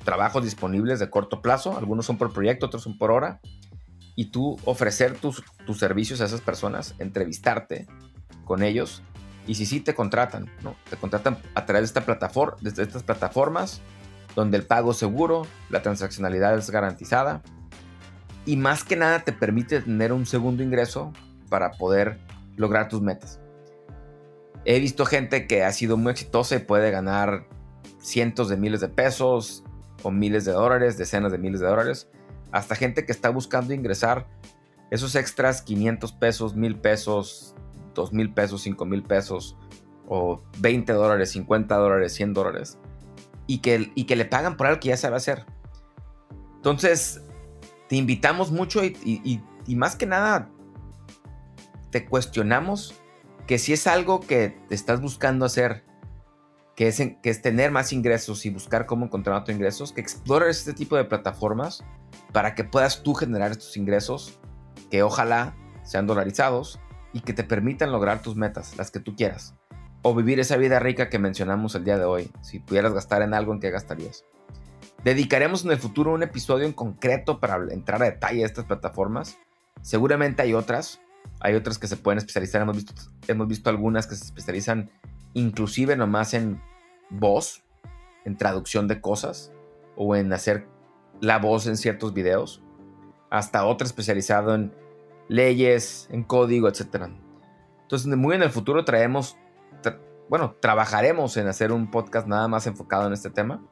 trabajos 0.04 0.44
disponibles 0.44 1.00
de 1.00 1.10
corto 1.10 1.42
plazo, 1.42 1.78
algunos 1.78 2.06
son 2.06 2.18
por 2.18 2.32
proyecto, 2.32 2.68
otros 2.68 2.84
son 2.84 2.98
por 2.98 3.12
hora, 3.12 3.42
y 4.16 4.28
tú 4.28 4.58
ofrecer 4.64 5.18
tus, 5.18 5.44
tus 5.66 5.80
servicios 5.80 6.22
a 6.22 6.26
esas 6.26 6.42
personas, 6.42 6.96
entrevistarte 7.00 7.88
con 8.46 8.64
ellos, 8.64 9.02
y 9.48 9.56
si 9.56 9.66
sí 9.66 9.80
te 9.80 9.94
contratan, 9.94 10.50
¿no? 10.64 10.76
Te 10.90 10.98
contratan 10.98 11.38
a 11.54 11.66
través 11.66 11.84
de, 11.84 11.86
esta 11.86 12.06
plataforma, 12.06 12.58
de 12.62 12.84
estas 12.84 13.04
plataformas, 13.04 13.82
donde 14.36 14.58
el 14.58 14.66
pago 14.66 14.92
es 14.92 14.98
seguro, 14.98 15.48
la 15.70 15.82
transaccionalidad 15.82 16.58
es 16.58 16.70
garantizada, 16.70 17.42
y 18.46 18.58
más 18.58 18.84
que 18.84 18.96
nada 18.96 19.20
te 19.24 19.34
permite 19.34 19.82
tener 19.82 20.14
un 20.14 20.26
segundo 20.26 20.64
ingreso 20.64 21.14
para 21.50 21.72
poder 21.72 22.20
lograr 22.56 22.90
tus 22.90 23.02
metas. 23.02 23.40
He 24.66 24.80
visto 24.80 25.06
gente 25.06 25.48
que 25.48 25.64
ha 25.64 25.72
sido 25.72 25.98
muy 25.98 26.12
exitosa 26.12 26.56
y 26.56 26.60
puede 26.60 26.92
ganar 26.92 27.48
cientos 28.00 28.50
de 28.50 28.58
miles 28.58 28.82
de 28.82 28.88
pesos 28.88 29.64
o 30.04 30.12
miles 30.12 30.46
de 30.46 30.52
dólares, 30.52 30.98
decenas 30.98 31.32
de 31.32 31.38
miles 31.38 31.60
de 31.60 31.68
dólares, 31.68 32.10
hasta 32.52 32.76
gente 32.76 33.06
que 33.06 33.12
está 33.12 33.30
buscando 33.30 33.74
ingresar 33.74 34.28
esos 34.92 35.16
extras 35.16 35.62
500 35.62 36.14
pesos, 36.14 36.56
1000 36.56 36.78
pesos, 36.78 37.56
2000 38.02 38.34
pesos, 38.34 38.62
5000 38.62 39.04
pesos 39.04 39.58
o 40.08 40.42
20 40.60 40.94
dólares, 40.94 41.32
50 41.32 41.76
dólares, 41.76 42.14
100 42.14 42.34
dólares 42.34 42.78
y 43.48 43.60
que, 43.60 43.92
y 43.96 44.06
que 44.06 44.16
le 44.16 44.26
pagan 44.26 44.58
por 44.58 44.68
algo 44.68 44.80
que 44.80 44.90
ya 44.90 44.98
sabe 44.98 45.16
hacer. 45.16 45.46
Entonces, 46.56 47.22
te 47.90 47.96
invitamos 47.96 48.52
mucho 48.52 48.84
y, 48.84 49.42
y 49.68 49.76
más 49.76 49.96
que 49.96 50.06
nada 50.06 50.50
te 51.92 52.06
cuestionamos 52.06 52.96
que 53.48 53.60
si 53.60 53.74
es 53.74 53.88
algo 53.88 54.20
que 54.20 54.58
estás 54.70 55.02
buscando 55.02 55.46
hacer, 55.46 55.86
que 56.76 56.88
es, 56.88 56.98
que 56.98 57.30
es 57.30 57.42
tener 57.42 57.72
más 57.72 57.94
ingresos 57.94 58.46
y 58.46 58.50
buscar 58.50 58.86
cómo 58.86 59.06
encontrar 59.06 59.38
otros 59.38 59.56
ingresos, 59.56 59.94
que 59.94 60.02
explores 60.02 60.60
este 60.60 60.74
tipo 60.74 60.98
de 60.98 61.06
plataformas 61.06 61.84
para 62.34 62.56
que 62.56 62.64
puedas 62.64 63.04
tú 63.04 63.14
generar 63.14 63.52
estos 63.52 63.78
ingresos 63.78 64.40
que 64.90 65.04
ojalá 65.04 65.56
sean 65.84 66.08
dolarizados 66.08 66.80
y 67.16 67.22
que 67.22 67.32
te 67.32 67.46
permitan 67.46 67.94
lograr 67.94 68.22
tus 68.22 68.36
metas, 68.36 68.76
las 68.76 68.92
que 68.92 69.00
tú 69.00 69.16
quieras. 69.16 69.56
O 70.02 70.14
vivir 70.14 70.42
esa 70.42 70.58
vida 70.58 70.80
rica 70.80 71.08
que 71.08 71.18
mencionamos 71.18 71.74
el 71.74 71.86
día 71.86 71.98
de 71.98 72.04
hoy. 72.04 72.30
Si 72.42 72.60
pudieras 72.60 72.94
gastar 72.94 73.22
en 73.22 73.34
algo, 73.34 73.54
¿en 73.54 73.62
qué 73.62 73.72
gastarías? 73.72 74.26
Dedicaremos 75.06 75.64
en 75.64 75.72
el 75.72 75.78
futuro 75.78 76.12
un 76.12 76.24
episodio 76.24 76.66
en 76.66 76.74
concreto 76.74 77.40
para 77.40 77.56
entrar 77.72 78.02
a 78.04 78.06
detalle 78.08 78.44
a 78.44 78.46
estas 78.46 78.66
plataformas. 78.66 79.38
Seguramente 79.82 80.42
hay 80.42 80.54
otras, 80.54 81.00
hay 81.40 81.56
otras 81.56 81.80
que 81.80 81.88
se 81.88 81.96
pueden 81.96 82.18
especializar. 82.18 82.62
Hemos 82.62 82.76
visto, 82.76 82.94
hemos 83.30 83.48
visto 83.48 83.70
algunas 83.70 84.08
que 84.08 84.16
se 84.16 84.26
especializan 84.26 84.92
inclusive 85.34 85.96
nomás 85.96 86.34
en 86.34 86.62
voz, 87.10 87.64
en 88.26 88.36
traducción 88.36 88.90
de 88.90 89.00
cosas 89.00 89.54
o 89.96 90.18
en 90.18 90.34
hacer 90.34 90.68
la 91.22 91.40
voz 91.40 91.66
en 91.66 91.78
ciertos 91.78 92.14
videos. 92.14 92.62
Hasta 93.30 93.66
otra 93.66 93.88
especializado 93.88 94.54
en 94.54 94.74
leyes, 95.28 96.08
en 96.12 96.24
código, 96.24 96.68
etc. 96.68 97.08
Entonces, 97.82 98.08
muy 98.16 98.36
en 98.36 98.44
el 98.44 98.52
futuro 98.52 98.86
traemos, 98.86 99.38
bueno, 100.30 100.56
trabajaremos 100.60 101.38
en 101.38 101.48
hacer 101.48 101.72
un 101.72 101.92
podcast 101.92 102.28
nada 102.28 102.48
más 102.48 102.68
enfocado 102.68 103.08
en 103.08 103.14
este 103.14 103.30
tema 103.30 103.64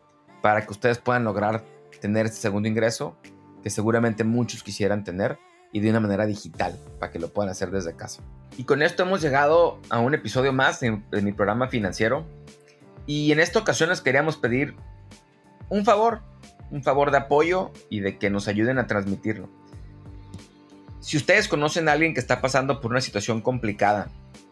para 0.42 0.66
que 0.66 0.72
ustedes 0.72 1.00
puedan 1.00 1.24
lograr 1.24 1.64
tener 2.00 2.26
este 2.26 2.40
segundo 2.40 2.68
ingreso 2.68 3.18
que 3.64 3.70
seguramente 3.70 4.24
muchos 4.24 4.62
quisieran 4.62 5.04
tener 5.04 5.40
y 5.72 5.80
de 5.80 5.90
una 5.90 6.00
manera 6.00 6.26
digital 6.26 6.78
para 7.00 7.12
que 7.12 7.20
lo 7.20 7.34
puedan 7.34 7.50
hacer 7.50 7.72
desde 7.72 7.96
casa. 7.96 8.22
Y 8.58 8.66
con 8.66 8.84
esto 8.84 9.04
hemos 9.04 9.22
llegado 9.22 9.80
a 9.90 10.00
un 10.00 10.14
episodio 10.14 10.54
más 10.54 10.80
de, 10.80 11.02
mi 11.22 11.32
programa 11.32 11.68
financiero. 11.68 12.26
Y 13.08 13.32
en 13.32 13.40
esta 13.40 13.60
ocasión 13.60 13.90
les 13.90 14.02
queríamos 14.02 14.38
pedir 14.38 14.76
un 15.70 15.84
favor, 15.84 16.22
un 16.70 16.84
favor 16.84 17.10
de 17.10 17.18
apoyo 17.18 17.72
y 17.90 18.02
de 18.02 18.20
que 18.20 18.30
nos 18.30 18.48
ayuden 18.48 18.78
a 18.78 18.86
transmitirlo. 18.86 19.50
Si 21.04 21.18
ustedes 21.18 21.50
conocen 21.50 21.90
a 21.90 21.92
alguien 21.92 22.14
que 22.14 22.22
está 22.22 22.40
pasando 22.40 22.80
por 22.80 22.92
una 22.92 23.02
situación 23.02 23.42
complicada 23.42 24.08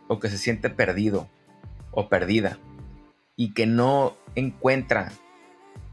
o 0.09 0.19
que 0.19 0.27
se 0.27 0.37
siente 0.37 0.69
perdido 0.69 1.29
o 1.91 2.09
perdida 2.09 2.59
y 3.37 3.53
que 3.53 3.65
no 3.65 4.17
encuentra 4.35 5.13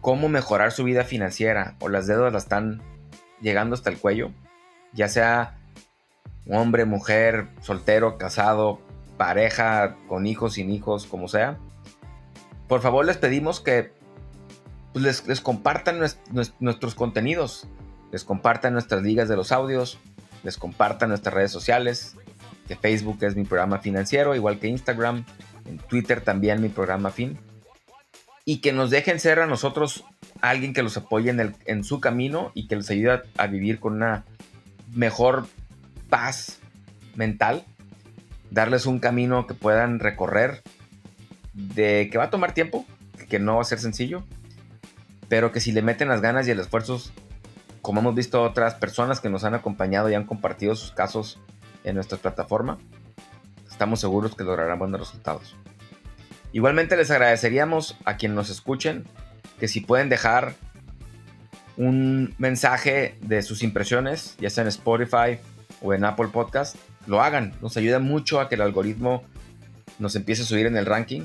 cómo 0.01 0.29
mejorar 0.29 0.73
su 0.73 0.83
vida 0.83 1.05
financiera 1.05 1.77
o 1.79 1.89
las 1.89 2.09
deudas 2.09 2.33
la 2.33 2.41
están 2.41 2.83
llegando 3.41 3.77
hasta 3.77 3.89
el 3.89 3.99
cuello, 3.99 4.33
ya 4.93 5.07
sea 5.07 5.61
hombre, 6.51 6.87
mujer, 6.87 7.47
soltero, 7.61 8.19
casado, 8.19 8.81
pareja, 9.17 9.95
con 10.09 10.27
hijos, 10.27 10.55
sin 10.55 10.71
hijos, 10.71 11.07
como 11.07 11.29
sea, 11.29 11.57
por 12.67 12.81
favor 12.81 13.07
les 13.07 13.17
pedimos 13.17 13.61
que 13.61 13.93
pues, 14.93 15.25
les, 15.25 15.41
compartan 15.41 16.01
nuestros 16.59 16.97
contenidos, 16.97 17.69
les 18.11 18.25
compartan 18.25 18.73
nuestras 18.73 19.03
ligas 19.03 19.29
de 19.29 19.37
los 19.37 19.53
audios, 19.53 20.01
les 20.45 20.57
compartan 20.57 21.11
nuestras 21.11 21.35
redes 21.35 21.51
sociales, 21.51 22.17
que 22.67 22.77
Facebook 22.77 23.19
es 23.23 23.37
mi 23.37 23.45
programa 23.45 23.79
financiero, 23.79 24.35
igual 24.35 24.59
que 24.59 24.69
Instagram, 24.69 25.25
en 25.67 25.79
Twitter 25.79 26.21
también 26.21 26.61
mi 26.61 26.69
programa 26.69 27.11
fin, 27.11 27.39
y 28.45 28.59
que 28.59 28.73
nos 28.73 28.91
dejen 28.91 29.21
ser 29.21 29.41
a 29.41 29.47
nosotros 29.47 30.05
alguien 30.41 30.73
que 30.73 30.83
los 30.83 30.97
apoye 30.97 31.31
en, 31.31 31.55
en 31.67 31.85
su 31.85 32.01
camino 32.01 32.53
y 32.55 32.69
que 32.69 32.77
les 32.77 32.91
ayude 32.91 33.23
a 33.37 33.47
vivir 33.47 33.81
con 33.81 33.95
una 33.95 34.25
mejor 34.95 35.47
paz 36.09 36.59
mental, 37.15 37.65
darles 38.51 38.87
un 38.87 38.99
camino 38.99 39.47
que 39.47 39.55
puedan 39.55 39.99
recorrer, 39.99 40.63
de 41.53 42.09
que 42.11 42.19
va 42.19 42.25
a 42.25 42.31
tomar 42.31 42.55
tiempo, 42.55 42.87
que 43.29 43.39
no 43.39 43.57
va 43.57 43.63
a 43.63 43.65
ser 43.65 43.81
sencillo, 43.81 44.25
pero 45.29 45.53
que 45.53 45.61
si 45.61 45.73
le 45.73 45.83
meten 45.83 46.09
las 46.09 46.21
ganas 46.21 46.47
y 46.49 46.51
el 46.51 46.61
esfuerzo, 46.61 47.03
como 47.83 48.01
hemos 48.01 48.15
visto 48.15 48.43
otras 48.43 48.75
personas 48.75 49.21
que 49.21 49.31
nos 49.31 49.45
han 49.45 49.55
acompañado 49.55 50.11
y 50.11 50.15
han 50.15 50.25
compartido 50.25 50.75
sus 50.75 50.93
casos 50.93 51.41
en 51.85 51.95
nuestra 51.95 52.19
plataforma, 52.19 52.79
estamos 53.71 54.01
seguros 54.01 54.35
que 54.35 54.45
lograrán 54.45 54.79
buenos 54.79 55.01
resultados. 55.01 55.57
Igualmente 56.53 56.97
les 56.97 57.11
agradeceríamos 57.11 57.97
a 58.05 58.17
quienes 58.17 58.37
nos 58.37 58.51
escuchen 58.51 59.05
que 59.61 59.69
si 59.69 59.81
pueden 59.81 60.09
dejar 60.09 60.55
un 61.77 62.35
mensaje 62.39 63.17
de 63.21 63.43
sus 63.43 63.63
impresiones, 63.63 64.37
ya 64.41 64.51
sea 64.51 64.63
en 64.63 64.69
Spotify 64.69 65.39
o 65.81 65.95
en 65.95 66.05
Apple 66.05 66.29
Podcast, 66.29 66.77
lo 67.07 67.23
hagan. 67.23 67.55
Nos 67.61 67.77
ayuda 67.77 67.99
mucho 67.99 68.41
a 68.41 68.49
que 68.49 68.57
el 68.57 68.63
algoritmo 68.63 69.23
nos 69.99 70.17
empiece 70.17 70.43
a 70.43 70.45
subir 70.45 70.67
en 70.67 70.77
el 70.77 70.87
ranking 70.87 71.23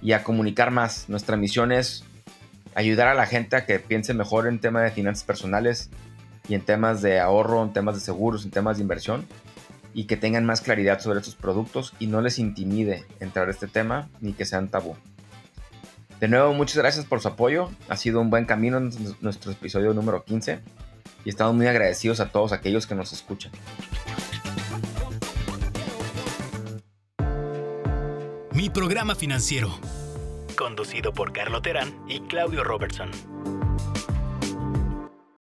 y 0.00 0.12
a 0.12 0.22
comunicar 0.22 0.70
más. 0.70 1.08
Nuestra 1.08 1.36
misión 1.36 1.72
es 1.72 2.04
ayudar 2.74 3.08
a 3.08 3.14
la 3.14 3.26
gente 3.26 3.56
a 3.56 3.66
que 3.66 3.78
piense 3.78 4.14
mejor 4.14 4.46
en 4.46 4.60
temas 4.60 4.84
de 4.84 4.90
finanzas 4.90 5.24
personales 5.24 5.90
y 6.48 6.54
en 6.54 6.62
temas 6.62 7.02
de 7.02 7.20
ahorro, 7.20 7.62
en 7.62 7.72
temas 7.72 7.94
de 7.94 8.00
seguros, 8.00 8.44
en 8.44 8.50
temas 8.50 8.76
de 8.76 8.82
inversión 8.82 9.26
y 9.94 10.04
que 10.04 10.16
tengan 10.16 10.44
más 10.46 10.60
claridad 10.60 11.00
sobre 11.00 11.18
estos 11.18 11.34
productos 11.34 11.94
y 11.98 12.06
no 12.06 12.20
les 12.20 12.38
intimide 12.38 13.04
entrar 13.18 13.48
a 13.48 13.50
este 13.50 13.66
tema 13.66 14.08
ni 14.20 14.32
que 14.32 14.44
sean 14.44 14.68
tabú. 14.68 14.96
De 16.20 16.28
nuevo, 16.28 16.52
muchas 16.52 16.76
gracias 16.76 17.06
por 17.06 17.20
su 17.20 17.28
apoyo. 17.28 17.70
Ha 17.88 17.96
sido 17.96 18.20
un 18.20 18.30
buen 18.30 18.44
camino 18.44 18.76
en 18.78 18.90
nuestro 19.20 19.52
episodio 19.52 19.94
número 19.94 20.22
15 20.24 20.60
y 21.24 21.28
estamos 21.28 21.54
muy 21.54 21.66
agradecidos 21.66 22.20
a 22.20 22.30
todos 22.30 22.52
aquellos 22.52 22.86
que 22.86 22.94
nos 22.94 23.12
escuchan. 23.12 23.52
Mi 28.52 28.68
programa 28.68 29.14
financiero, 29.14 29.70
conducido 30.60 31.14
por 31.14 31.32
Carlo 31.32 31.62
Terán 31.62 32.04
y 32.06 32.20
Claudio 32.20 32.62
Robertson. 32.62 33.10